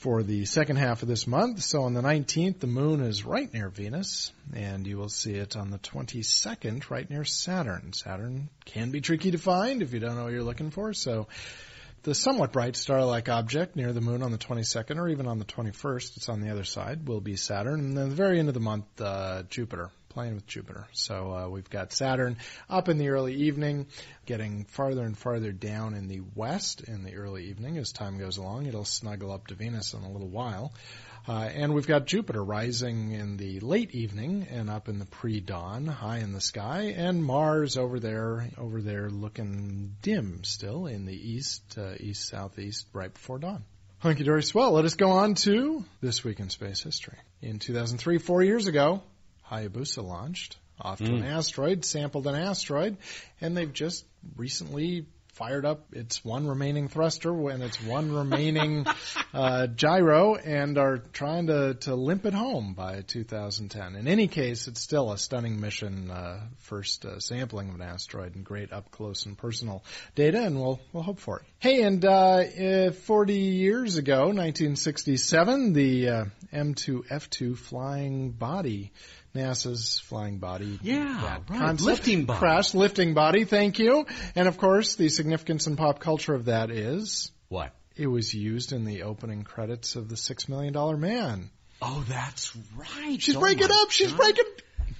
for 0.03 0.21
the 0.21 0.43
second 0.43 0.75
half 0.75 1.01
of 1.01 1.07
this 1.07 1.25
month. 1.27 1.63
So 1.63 1.83
on 1.83 1.93
the 1.93 2.01
19th, 2.01 2.59
the 2.59 2.67
moon 2.67 2.99
is 2.99 3.23
right 3.23 3.51
near 3.53 3.69
Venus, 3.69 4.33
and 4.53 4.85
you 4.85 4.97
will 4.97 5.07
see 5.07 5.35
it 5.35 5.55
on 5.55 5.71
the 5.71 5.77
22nd 5.77 6.89
right 6.89 7.09
near 7.09 7.23
Saturn. 7.23 7.93
Saturn 7.93 8.49
can 8.65 8.91
be 8.91 8.99
tricky 8.99 9.31
to 9.31 9.37
find 9.37 9.81
if 9.81 9.93
you 9.93 10.01
don't 10.01 10.17
know 10.17 10.25
what 10.25 10.33
you're 10.33 10.43
looking 10.43 10.71
for, 10.71 10.93
so 10.93 11.29
the 12.03 12.13
somewhat 12.13 12.51
bright 12.51 12.75
star-like 12.75 13.29
object 13.29 13.77
near 13.77 13.93
the 13.93 14.01
moon 14.01 14.23
on 14.23 14.31
the 14.31 14.37
22nd 14.37 14.97
or 14.97 15.07
even 15.07 15.25
on 15.25 15.39
the 15.39 15.45
21st, 15.45 16.17
it's 16.17 16.27
on 16.27 16.41
the 16.41 16.51
other 16.51 16.65
side, 16.65 17.07
will 17.07 17.21
be 17.21 17.37
Saturn. 17.37 17.79
And 17.79 17.97
then 17.97 18.03
at 18.03 18.09
the 18.09 18.15
very 18.17 18.39
end 18.39 18.49
of 18.49 18.53
the 18.53 18.59
month, 18.59 18.99
uh, 18.99 19.43
Jupiter, 19.43 19.89
playing 20.13 20.35
with 20.35 20.47
Jupiter. 20.47 20.87
So 20.93 21.33
uh, 21.33 21.49
we've 21.49 21.69
got 21.69 21.91
Saturn 21.91 22.37
up 22.69 22.89
in 22.89 22.97
the 22.97 23.09
early 23.09 23.33
evening, 23.33 23.87
getting 24.25 24.65
farther 24.65 25.03
and 25.03 25.17
farther 25.17 25.51
down 25.51 25.93
in 25.93 26.07
the 26.07 26.21
west 26.35 26.81
in 26.81 27.03
the 27.03 27.15
early 27.15 27.45
evening 27.45 27.77
as 27.77 27.91
time 27.91 28.17
goes 28.17 28.37
along. 28.37 28.67
It'll 28.67 28.85
snuggle 28.85 29.31
up 29.31 29.47
to 29.47 29.55
Venus 29.55 29.93
in 29.93 30.03
a 30.03 30.11
little 30.11 30.29
while. 30.29 30.73
Uh, 31.25 31.49
and 31.53 31.73
we've 31.73 31.87
got 31.87 32.05
Jupiter 32.05 32.43
rising 32.43 33.13
in 33.13 33.37
the 33.37 33.61
late 33.61 33.95
evening 33.95 34.45
and 34.51 34.69
up 34.69 34.89
in 34.89 34.99
the 34.99 35.05
pre-dawn, 35.05 35.85
high 35.85 36.17
in 36.17 36.33
the 36.33 36.41
sky, 36.41 36.93
and 36.97 37.23
Mars 37.23 37.77
over 37.77 37.99
there, 37.99 38.49
over 38.57 38.81
there 38.81 39.09
looking 39.09 39.95
dim 40.01 40.43
still 40.43 40.85
in 40.85 41.05
the 41.05 41.15
east, 41.15 41.77
uh, 41.77 41.93
east 41.97 42.27
southeast, 42.27 42.87
right 42.91 43.13
before 43.13 43.39
dawn. 43.39 43.63
Hunky 43.99 44.25
dory 44.25 44.43
swell. 44.43 44.73
Let 44.73 44.83
us 44.83 44.95
go 44.95 45.11
on 45.11 45.35
to 45.35 45.85
this 46.01 46.25
week 46.25 46.41
in 46.41 46.49
space 46.49 46.83
history. 46.83 47.17
In 47.41 47.57
2003, 47.57 48.17
four 48.17 48.43
years 48.43 48.67
ago, 48.67 49.01
Hayabusa 49.49 50.03
launched 50.03 50.57
off 50.79 50.99
to 50.99 51.13
an 51.13 51.23
asteroid, 51.23 51.85
sampled 51.85 52.27
an 52.27 52.35
asteroid, 52.35 52.97
and 53.41 53.55
they've 53.55 53.71
just 53.71 54.05
recently 54.35 55.05
fired 55.33 55.65
up 55.65 55.85
its 55.93 56.23
one 56.23 56.45
remaining 56.45 56.87
thruster 56.87 57.31
and 57.49 57.63
its 57.63 57.81
one 57.81 58.11
remaining 58.11 58.85
uh, 59.33 59.65
gyro 59.65 60.35
and 60.35 60.77
are 60.77 60.99
trying 61.11 61.47
to, 61.47 61.73
to 61.73 61.95
limp 61.95 62.25
it 62.25 62.35
home 62.35 62.75
by 62.75 63.01
2010. 63.01 63.95
In 63.95 64.07
any 64.07 64.27
case, 64.27 64.67
it's 64.67 64.79
still 64.79 65.11
a 65.11 65.17
stunning 65.17 65.59
mission, 65.59 66.11
uh, 66.11 66.39
first 66.59 67.03
uh, 67.05 67.19
sampling 67.19 67.69
of 67.69 67.75
an 67.75 67.81
asteroid 67.81 68.35
and 68.35 68.45
great 68.45 68.71
up 68.71 68.91
close 68.91 69.25
and 69.25 69.35
personal 69.35 69.83
data, 70.13 70.39
and 70.39 70.59
we'll, 70.59 70.79
we'll 70.91 71.03
hope 71.03 71.19
for 71.19 71.39
it. 71.39 71.45
Hey, 71.57 71.81
and 71.81 72.05
uh, 72.05 72.11
uh, 72.11 72.91
40 72.91 73.33
years 73.33 73.97
ago, 73.97 74.25
1967, 74.27 75.73
the 75.73 76.09
uh, 76.09 76.25
M2F2 76.53 77.57
flying 77.57 78.29
body 78.29 78.91
NASA's 79.35 79.99
flying 79.99 80.37
body. 80.37 80.79
Yeah, 80.81 81.21
right. 81.23 81.47
concept 81.47 81.81
Lifting 81.81 82.25
body. 82.25 82.39
Crashed, 82.39 82.75
lifting 82.75 83.13
body, 83.13 83.45
thank 83.45 83.79
you. 83.79 84.05
And 84.35 84.47
of 84.47 84.57
course, 84.57 84.95
the 84.95 85.09
significance 85.09 85.65
in 85.67 85.75
pop 85.75 85.99
culture 85.99 86.33
of 86.35 86.45
that 86.45 86.69
is 86.69 87.31
What? 87.49 87.73
It 87.95 88.07
was 88.07 88.33
used 88.33 88.71
in 88.73 88.85
the 88.85 89.03
opening 89.03 89.43
credits 89.43 89.95
of 89.95 90.09
The 90.09 90.17
Six 90.17 90.49
Million 90.49 90.73
Dollar 90.73 90.97
Man. 90.97 91.49
Oh, 91.81 92.03
that's 92.07 92.55
right. 92.75 93.21
She's 93.21 93.35
Oh, 93.35 93.39
breaking 93.39 93.69
up. 93.71 93.91
She's 93.91 94.11
God. 94.11 94.17
breaking. 94.17 94.45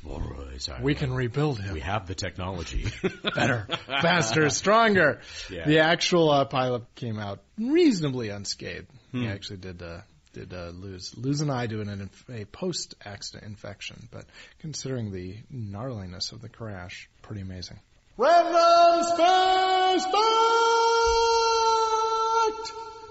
All 0.10 0.20
right, 0.20 0.62
sorry. 0.62 0.84
We 0.84 0.96
can 0.96 1.14
rebuild 1.14 1.60
him. 1.60 1.74
We 1.74 1.80
have 1.80 2.08
the 2.08 2.16
technology. 2.16 2.88
better, 3.36 3.68
faster, 3.88 4.50
stronger. 4.50 5.22
Yeah. 5.50 5.66
The 5.66 5.80
actual 5.80 6.30
uh, 6.30 6.46
pilot 6.46 6.84
came 6.96 7.20
out 7.20 7.42
reasonably 7.58 8.30
unscathed. 8.30 8.88
Hmm. 9.12 9.22
He 9.22 9.28
actually 9.30 9.58
did 9.58 9.82
uh, 9.82 10.02
did 10.34 10.54
uh, 10.54 10.70
lose 10.70 11.16
lose 11.18 11.42
an 11.42 11.50
eye 11.50 11.68
to 11.68 11.82
an, 11.82 12.10
a 12.32 12.46
post 12.46 12.96
accident 13.06 13.46
infection, 13.46 14.10
but 14.12 14.26
considering 14.60 15.12
the 15.12 15.38
gnarliness 15.54 16.32
of 16.32 16.42
the 16.42 16.50
crash, 16.50 17.10
pretty 17.22 17.42
amazing. 17.42 17.80
Random 18.18 19.04
space 19.04 20.04
fact. 20.04 20.16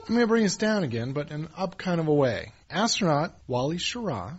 I'm 0.09 0.17
going 0.17 0.21
to 0.21 0.27
bring 0.27 0.45
us 0.45 0.57
down 0.57 0.83
again, 0.83 1.13
but 1.13 1.31
in 1.31 1.49
up 1.57 1.79
kind 1.79 2.01
of 2.01 2.09
a 2.09 2.15
way. 2.15 2.53
Astronaut 2.69 3.35
Wally 3.47 3.79
Schirra 3.79 4.39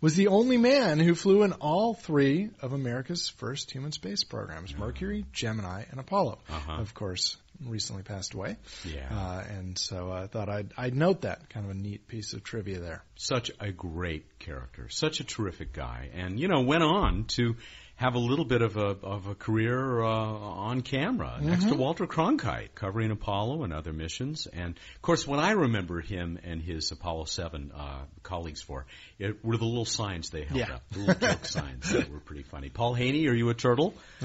was 0.00 0.14
the 0.14 0.28
only 0.28 0.58
man 0.58 0.98
who 0.98 1.14
flew 1.14 1.42
in 1.42 1.52
all 1.54 1.94
three 1.94 2.50
of 2.60 2.72
America's 2.72 3.28
first 3.28 3.70
human 3.70 3.92
space 3.92 4.22
programs 4.22 4.76
Mercury, 4.76 5.24
Gemini, 5.32 5.84
and 5.90 5.98
Apollo. 5.98 6.38
Uh-huh. 6.48 6.72
Of 6.72 6.94
course, 6.94 7.36
recently 7.64 8.02
passed 8.02 8.34
away. 8.34 8.56
Yeah. 8.84 9.08
Uh, 9.10 9.44
and 9.48 9.78
so 9.78 10.12
I 10.12 10.26
thought 10.26 10.48
I'd, 10.48 10.72
I'd 10.76 10.94
note 10.94 11.22
that. 11.22 11.48
Kind 11.50 11.66
of 11.66 11.72
a 11.72 11.74
neat 11.74 12.06
piece 12.08 12.32
of 12.32 12.42
trivia 12.44 12.78
there. 12.78 13.04
such 13.16 13.50
a 13.60 13.72
great 13.72 14.38
character, 14.38 14.88
such 14.88 15.20
a 15.20 15.24
terrific 15.24 15.72
guy, 15.72 16.10
and 16.14 16.38
you 16.38 16.48
know 16.48 16.60
went 16.60 16.82
on 16.82 17.24
to 17.36 17.56
have 17.98 18.14
a 18.14 18.18
little 18.18 18.44
bit 18.44 18.62
of 18.62 18.76
a 18.76 18.96
of 19.02 19.26
a 19.26 19.34
career 19.34 20.00
uh, 20.02 20.06
on 20.08 20.80
camera 20.82 21.38
next 21.42 21.64
to 21.68 21.74
Walter 21.74 22.06
Cronkite, 22.06 22.72
covering 22.74 23.10
Apollo 23.10 23.64
and 23.64 23.72
other 23.72 23.92
missions. 23.92 24.46
And 24.46 24.76
of 24.96 25.02
course, 25.02 25.26
what 25.26 25.40
I 25.40 25.50
remember 25.50 26.00
him 26.00 26.38
and 26.44 26.62
his 26.62 26.92
Apollo 26.92 27.24
Seven 27.24 27.72
uh, 27.76 28.04
colleagues 28.22 28.62
for 28.62 28.86
it 29.18 29.44
were 29.44 29.56
the 29.56 29.64
little 29.64 29.84
signs 29.84 30.30
they 30.30 30.44
held 30.44 30.60
Yeah. 30.60 30.74
up, 30.76 30.82
the 30.90 30.98
little 31.00 31.28
joke 31.28 31.44
signs 31.44 31.90
that 31.90 32.08
were 32.10 32.20
pretty 32.20 32.44
funny. 32.44 32.68
Paul 32.68 32.94
Haney, 32.94 33.26
are 33.26 33.34
you 33.34 33.48
a 33.50 33.54
turtle? 33.54 33.94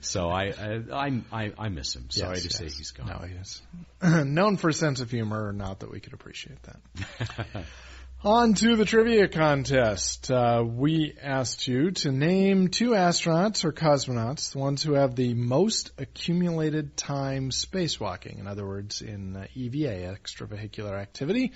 so 0.00 0.28
I 0.30 0.52
I, 0.92 1.22
I 1.30 1.52
I 1.58 1.68
miss 1.68 1.94
him. 1.94 2.06
Sorry 2.10 2.36
Yes, 2.36 2.42
to 2.44 2.50
say 2.50 2.64
he's 2.64 2.92
gone. 2.92 3.08
No, 3.08 3.18
he 3.26 3.34
is. 3.34 3.62
Known 4.02 4.56
for 4.56 4.70
a 4.70 4.74
sense 4.74 5.00
of 5.00 5.10
humor, 5.10 5.52
not 5.52 5.80
that 5.80 5.90
we 5.90 6.00
could 6.00 6.14
appreciate 6.14 6.58
that. 6.62 7.64
On 8.26 8.54
to 8.54 8.74
the 8.74 8.84
trivia 8.84 9.28
contest. 9.28 10.32
Uh, 10.32 10.64
we 10.66 11.14
asked 11.22 11.68
you 11.68 11.92
to 11.92 12.10
name 12.10 12.66
two 12.66 12.90
astronauts 12.90 13.64
or 13.64 13.70
cosmonauts, 13.70 14.50
the 14.50 14.58
ones 14.58 14.82
who 14.82 14.94
have 14.94 15.14
the 15.14 15.34
most 15.34 15.92
accumulated 15.96 16.96
time 16.96 17.50
spacewalking. 17.50 18.40
In 18.40 18.48
other 18.48 18.66
words, 18.66 19.00
in 19.00 19.36
uh, 19.36 19.46
EVA, 19.54 20.12
extravehicular 20.12 21.00
activity. 21.00 21.52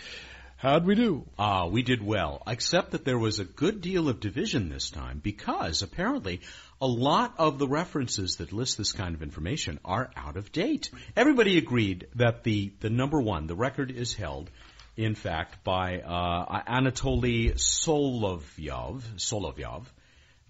How'd 0.59 0.87
we 0.87 0.95
do? 0.95 1.27
Ah, 1.37 1.67
we 1.67 1.83
did 1.83 2.07
well, 2.07 2.41
except 2.47 2.93
that 2.93 3.05
there 3.05 3.19
was 3.19 3.41
a 3.41 3.45
good 3.45 3.81
deal 3.81 4.09
of 4.09 4.21
division 4.21 4.69
this 4.69 4.91
time 4.91 5.19
because 5.19 5.83
apparently 5.83 6.41
a 6.81 6.87
lot 6.87 7.35
of 7.37 7.59
the 7.59 7.67
references 7.67 8.37
that 8.37 8.53
list 8.53 8.79
this 8.79 8.93
kind 8.93 9.17
of 9.17 9.25
information 9.25 9.81
are 9.85 10.13
out 10.17 10.37
of 10.37 10.53
date. 10.53 10.91
Everybody 11.17 11.59
agreed 11.59 12.07
that 12.15 12.45
the, 12.45 12.73
the 12.79 12.91
number 12.91 13.21
one, 13.21 13.49
the 13.49 13.57
record 13.57 13.91
is 13.91 14.15
held, 14.15 14.51
in 14.97 15.15
fact, 15.15 15.65
by 15.65 16.01
uh, 16.01 16.63
Anatoly 16.69 17.55
Solovyov. 17.55 19.03
Solovyov. 19.17 19.85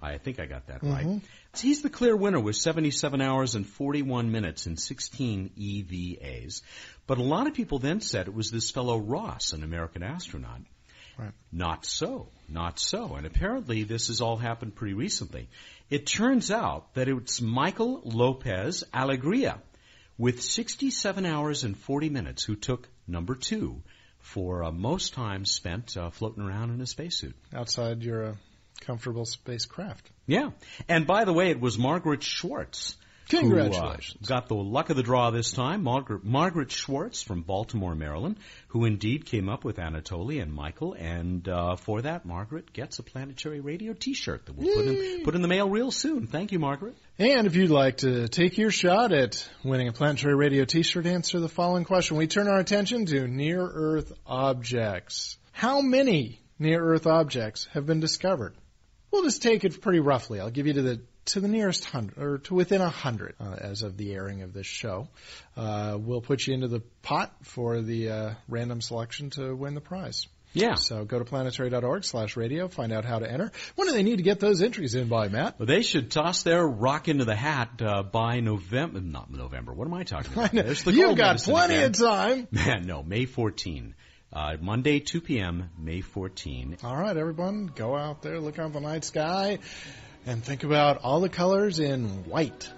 I 0.03 0.19
think 0.19 0.41
I 0.41 0.47
got 0.47 0.67
that 0.69 0.83
right. 0.83 1.21
He's 1.59 1.83
the 1.83 1.91
clear 1.91 2.17
winner 2.17 2.41
with 2.41 2.57
77 2.57 3.21
hours 3.21 3.55
and 3.55 3.67
41 3.67 4.33
minutes 4.33 4.67
and 4.67 4.81
16 4.81 5.51
EVAs. 5.59 6.63
But 7.07 7.19
a 7.19 7.23
lot 7.23 7.47
of 7.47 7.55
people 7.55 7.79
then 7.79 8.01
said 8.01 8.27
it 8.29 8.35
was 8.35 8.51
this 8.51 8.71
fellow 8.71 8.99
Ross, 8.99 9.53
an 9.53 9.63
American 9.63 10.03
astronaut. 10.03 10.61
Right. 11.19 11.33
Not 11.53 11.85
so. 11.85 12.29
Not 12.49 12.79
so. 12.79 13.15
And 13.15 13.27
apparently 13.27 13.83
this 13.83 14.07
has 14.07 14.21
all 14.21 14.37
happened 14.37 14.75
pretty 14.75 14.95
recently. 14.95 15.49
It 15.91 16.07
turns 16.07 16.51
out 16.51 16.95
that 16.95 17.09
it's 17.09 17.41
Michael 17.43 18.01
Lopez 18.05 18.85
Alegria 18.95 19.59
with 20.17 20.41
67 20.41 21.27
hours 21.27 21.65
and 21.65 21.77
40 21.77 22.09
minutes 22.09 22.45
who 22.45 22.55
took 22.55 22.89
number 23.07 23.35
two 23.35 23.83
for 24.21 24.65
uh, 24.65 24.71
most 24.71 25.15
time 25.15 25.45
spent 25.45 25.97
uh, 25.97 26.11
floating 26.11 26.43
around 26.43 26.71
in 26.71 26.81
a 26.81 26.87
spacesuit. 26.87 27.35
Outside 27.55 28.03
your 28.03 28.25
uh, 28.25 28.35
comfortable 28.81 29.25
spacecraft. 29.25 30.11
Yeah. 30.27 30.51
And 30.89 31.07
by 31.07 31.25
the 31.25 31.33
way, 31.33 31.51
it 31.51 31.61
was 31.61 31.79
Margaret 31.79 32.23
Schwartz. 32.23 32.97
Who, 33.31 33.39
uh, 33.39 33.41
Congratulations. 33.41 34.27
got 34.27 34.49
the 34.49 34.55
luck 34.55 34.91
of 34.91 34.97
the 34.97 35.03
draw 35.03 35.31
this 35.31 35.53
time. 35.53 35.83
Margaret, 35.83 36.25
Margaret 36.25 36.71
Schwartz 36.71 37.23
from 37.23 37.43
Baltimore, 37.43 37.95
Maryland, 37.95 38.39
who 38.69 38.85
indeed 38.85 39.27
came 39.27 39.49
up 39.49 39.65
with 39.65 39.77
Anatoly 39.77 40.43
and 40.43 40.53
Michael. 40.53 40.95
And 40.95 41.49
uh, 41.49 41.77
for 41.77 42.03
that, 42.03 42.25
Margaret 42.25 42.73
gets 42.73 42.99
a 42.99 43.03
planetary 43.03 43.61
radio 43.61 43.93
T-shirt 43.93 44.47
that 44.47 44.57
we'll 44.57 44.75
put 44.75 44.87
in, 44.87 45.25
put 45.25 45.35
in 45.35 45.43
the 45.43 45.49
mail 45.49 45.69
real 45.69 45.91
soon. 45.91 46.27
Thank 46.27 46.53
you, 46.53 46.59
Margaret. 46.59 46.97
And 47.19 47.47
if 47.47 47.55
you'd 47.55 47.71
like 47.71 47.99
to 47.99 48.29
take 48.29 48.57
your 48.57 48.71
shot 48.71 49.13
at 49.13 49.47
winning 49.63 49.89
a 49.89 49.93
Planetary 49.93 50.35
Radio 50.35 50.65
t-shirt, 50.65 51.05
answer 51.05 51.39
the 51.39 51.51
following 51.51 51.85
question. 51.85 52.17
We 52.17 52.27
turn 52.27 52.49
our 52.49 52.59
attention 52.59 53.05
to 53.07 53.29
near-Earth 53.29 54.13
objects. 54.27 55.37
How 55.53 55.83
many 55.83 56.41
near-Earth 56.59 57.07
objects 57.07 57.69
have 57.73 57.85
been 57.85 58.01
discovered? 58.01 58.55
We'll 59.11 59.25
just 59.25 59.43
take 59.43 59.65
it 59.65 59.83
pretty 59.83 60.01
roughly. 60.01 60.41
I'll 60.41 60.51
give 60.51 60.67
you 60.67 60.73
to 60.75 60.83
the 60.83 61.01
to 61.31 61.41
the 61.41 61.49
nearest 61.49 61.85
hundred, 61.85 62.19
or 62.19 62.39
to 62.39 62.55
within 62.55 62.81
a 62.81 62.89
hundred, 62.89 63.35
uh, 63.41 63.57
as 63.61 63.83
of 63.83 63.97
the 63.97 64.13
airing 64.13 64.43
of 64.43 64.53
this 64.53 64.67
show. 64.67 65.09
Uh, 65.57 65.97
we'll 65.99 66.21
put 66.21 66.47
you 66.47 66.55
into 66.55 66.69
the 66.69 66.81
pot 67.03 67.33
for 67.43 67.81
the 67.81 68.11
uh, 68.11 68.35
random 68.49 68.81
selection 68.81 69.31
to 69.31 69.55
win 69.55 69.75
the 69.75 69.81
prize. 69.81 70.27
Yeah. 70.53 70.75
So 70.75 71.05
go 71.05 71.19
to 71.19 71.25
planetary.org 71.25 72.03
slash 72.05 72.37
radio, 72.37 72.67
find 72.67 72.93
out 72.93 73.05
how 73.05 73.21
to 73.21 73.31
enter. 73.31 73.53
When 73.77 73.87
do 73.87 73.95
they 73.95 74.03
need 74.03 74.17
to 74.17 74.25
get 74.25 74.41
those 74.41 74.63
entries 74.63 74.97
in 74.97 75.07
by, 75.07 75.29
Matt? 75.29 75.59
Well, 75.61 75.67
they 75.67 75.83
should 75.83 76.11
toss 76.11 76.43
their 76.43 76.67
rock 76.67 77.07
into 77.07 77.25
the 77.25 77.37
hat 77.37 77.81
uh, 77.81 78.03
by 78.03 78.41
November. 78.41 79.01
Not 79.01 79.31
November. 79.31 79.73
What 79.73 79.87
am 79.87 79.95
I 79.95 80.03
talking 80.03 80.33
about? 80.33 80.51
There's 80.53 80.83
the 80.83 80.93
You've 80.93 81.17
got 81.17 81.39
plenty 81.39 81.77
again. 81.77 81.91
of 81.91 81.99
time. 81.99 82.49
Man, 82.51 82.87
no, 82.87 83.03
May 83.05 83.27
14. 83.27 83.95
Uh, 84.33 84.57
Monday, 84.61 85.01
2 85.01 85.21
p.m., 85.21 85.71
May 85.77 86.01
14. 86.03 86.79
All 86.85 86.97
right, 86.97 87.17
everyone, 87.17 87.67
go 87.67 87.97
out 87.97 88.23
there, 88.23 88.39
look 88.39 88.61
out 88.61 88.73
the 88.73 88.81
night 88.81 89.05
sky, 89.05 89.59
and 90.27 90.45
think 90.45 90.65
about 90.65 90.99
all 90.99 91.21
the 91.21 91.29
colors 91.29 91.79
in 91.79 92.25
white. 92.25 92.69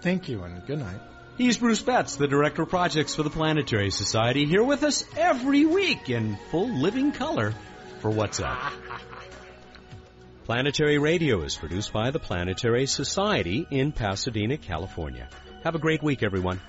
Thank 0.00 0.28
you, 0.28 0.42
and 0.42 0.64
good 0.66 0.78
night. 0.78 1.00
He's 1.38 1.56
Bruce 1.56 1.80
Betts, 1.80 2.16
the 2.16 2.28
Director 2.28 2.62
of 2.62 2.68
Projects 2.68 3.14
for 3.14 3.22
the 3.22 3.30
Planetary 3.30 3.90
Society, 3.90 4.44
here 4.44 4.62
with 4.62 4.82
us 4.82 5.04
every 5.16 5.64
week 5.64 6.10
in 6.10 6.36
full 6.50 6.68
living 6.68 7.12
color 7.12 7.54
for 8.00 8.10
What's 8.10 8.40
Up. 8.40 8.72
Planetary 10.44 10.98
Radio 10.98 11.42
is 11.42 11.56
produced 11.56 11.92
by 11.92 12.10
the 12.10 12.18
Planetary 12.18 12.86
Society 12.86 13.66
in 13.70 13.92
Pasadena, 13.92 14.58
California. 14.58 15.28
Have 15.64 15.76
a 15.76 15.78
great 15.78 16.02
week, 16.02 16.22
everyone. 16.22 16.60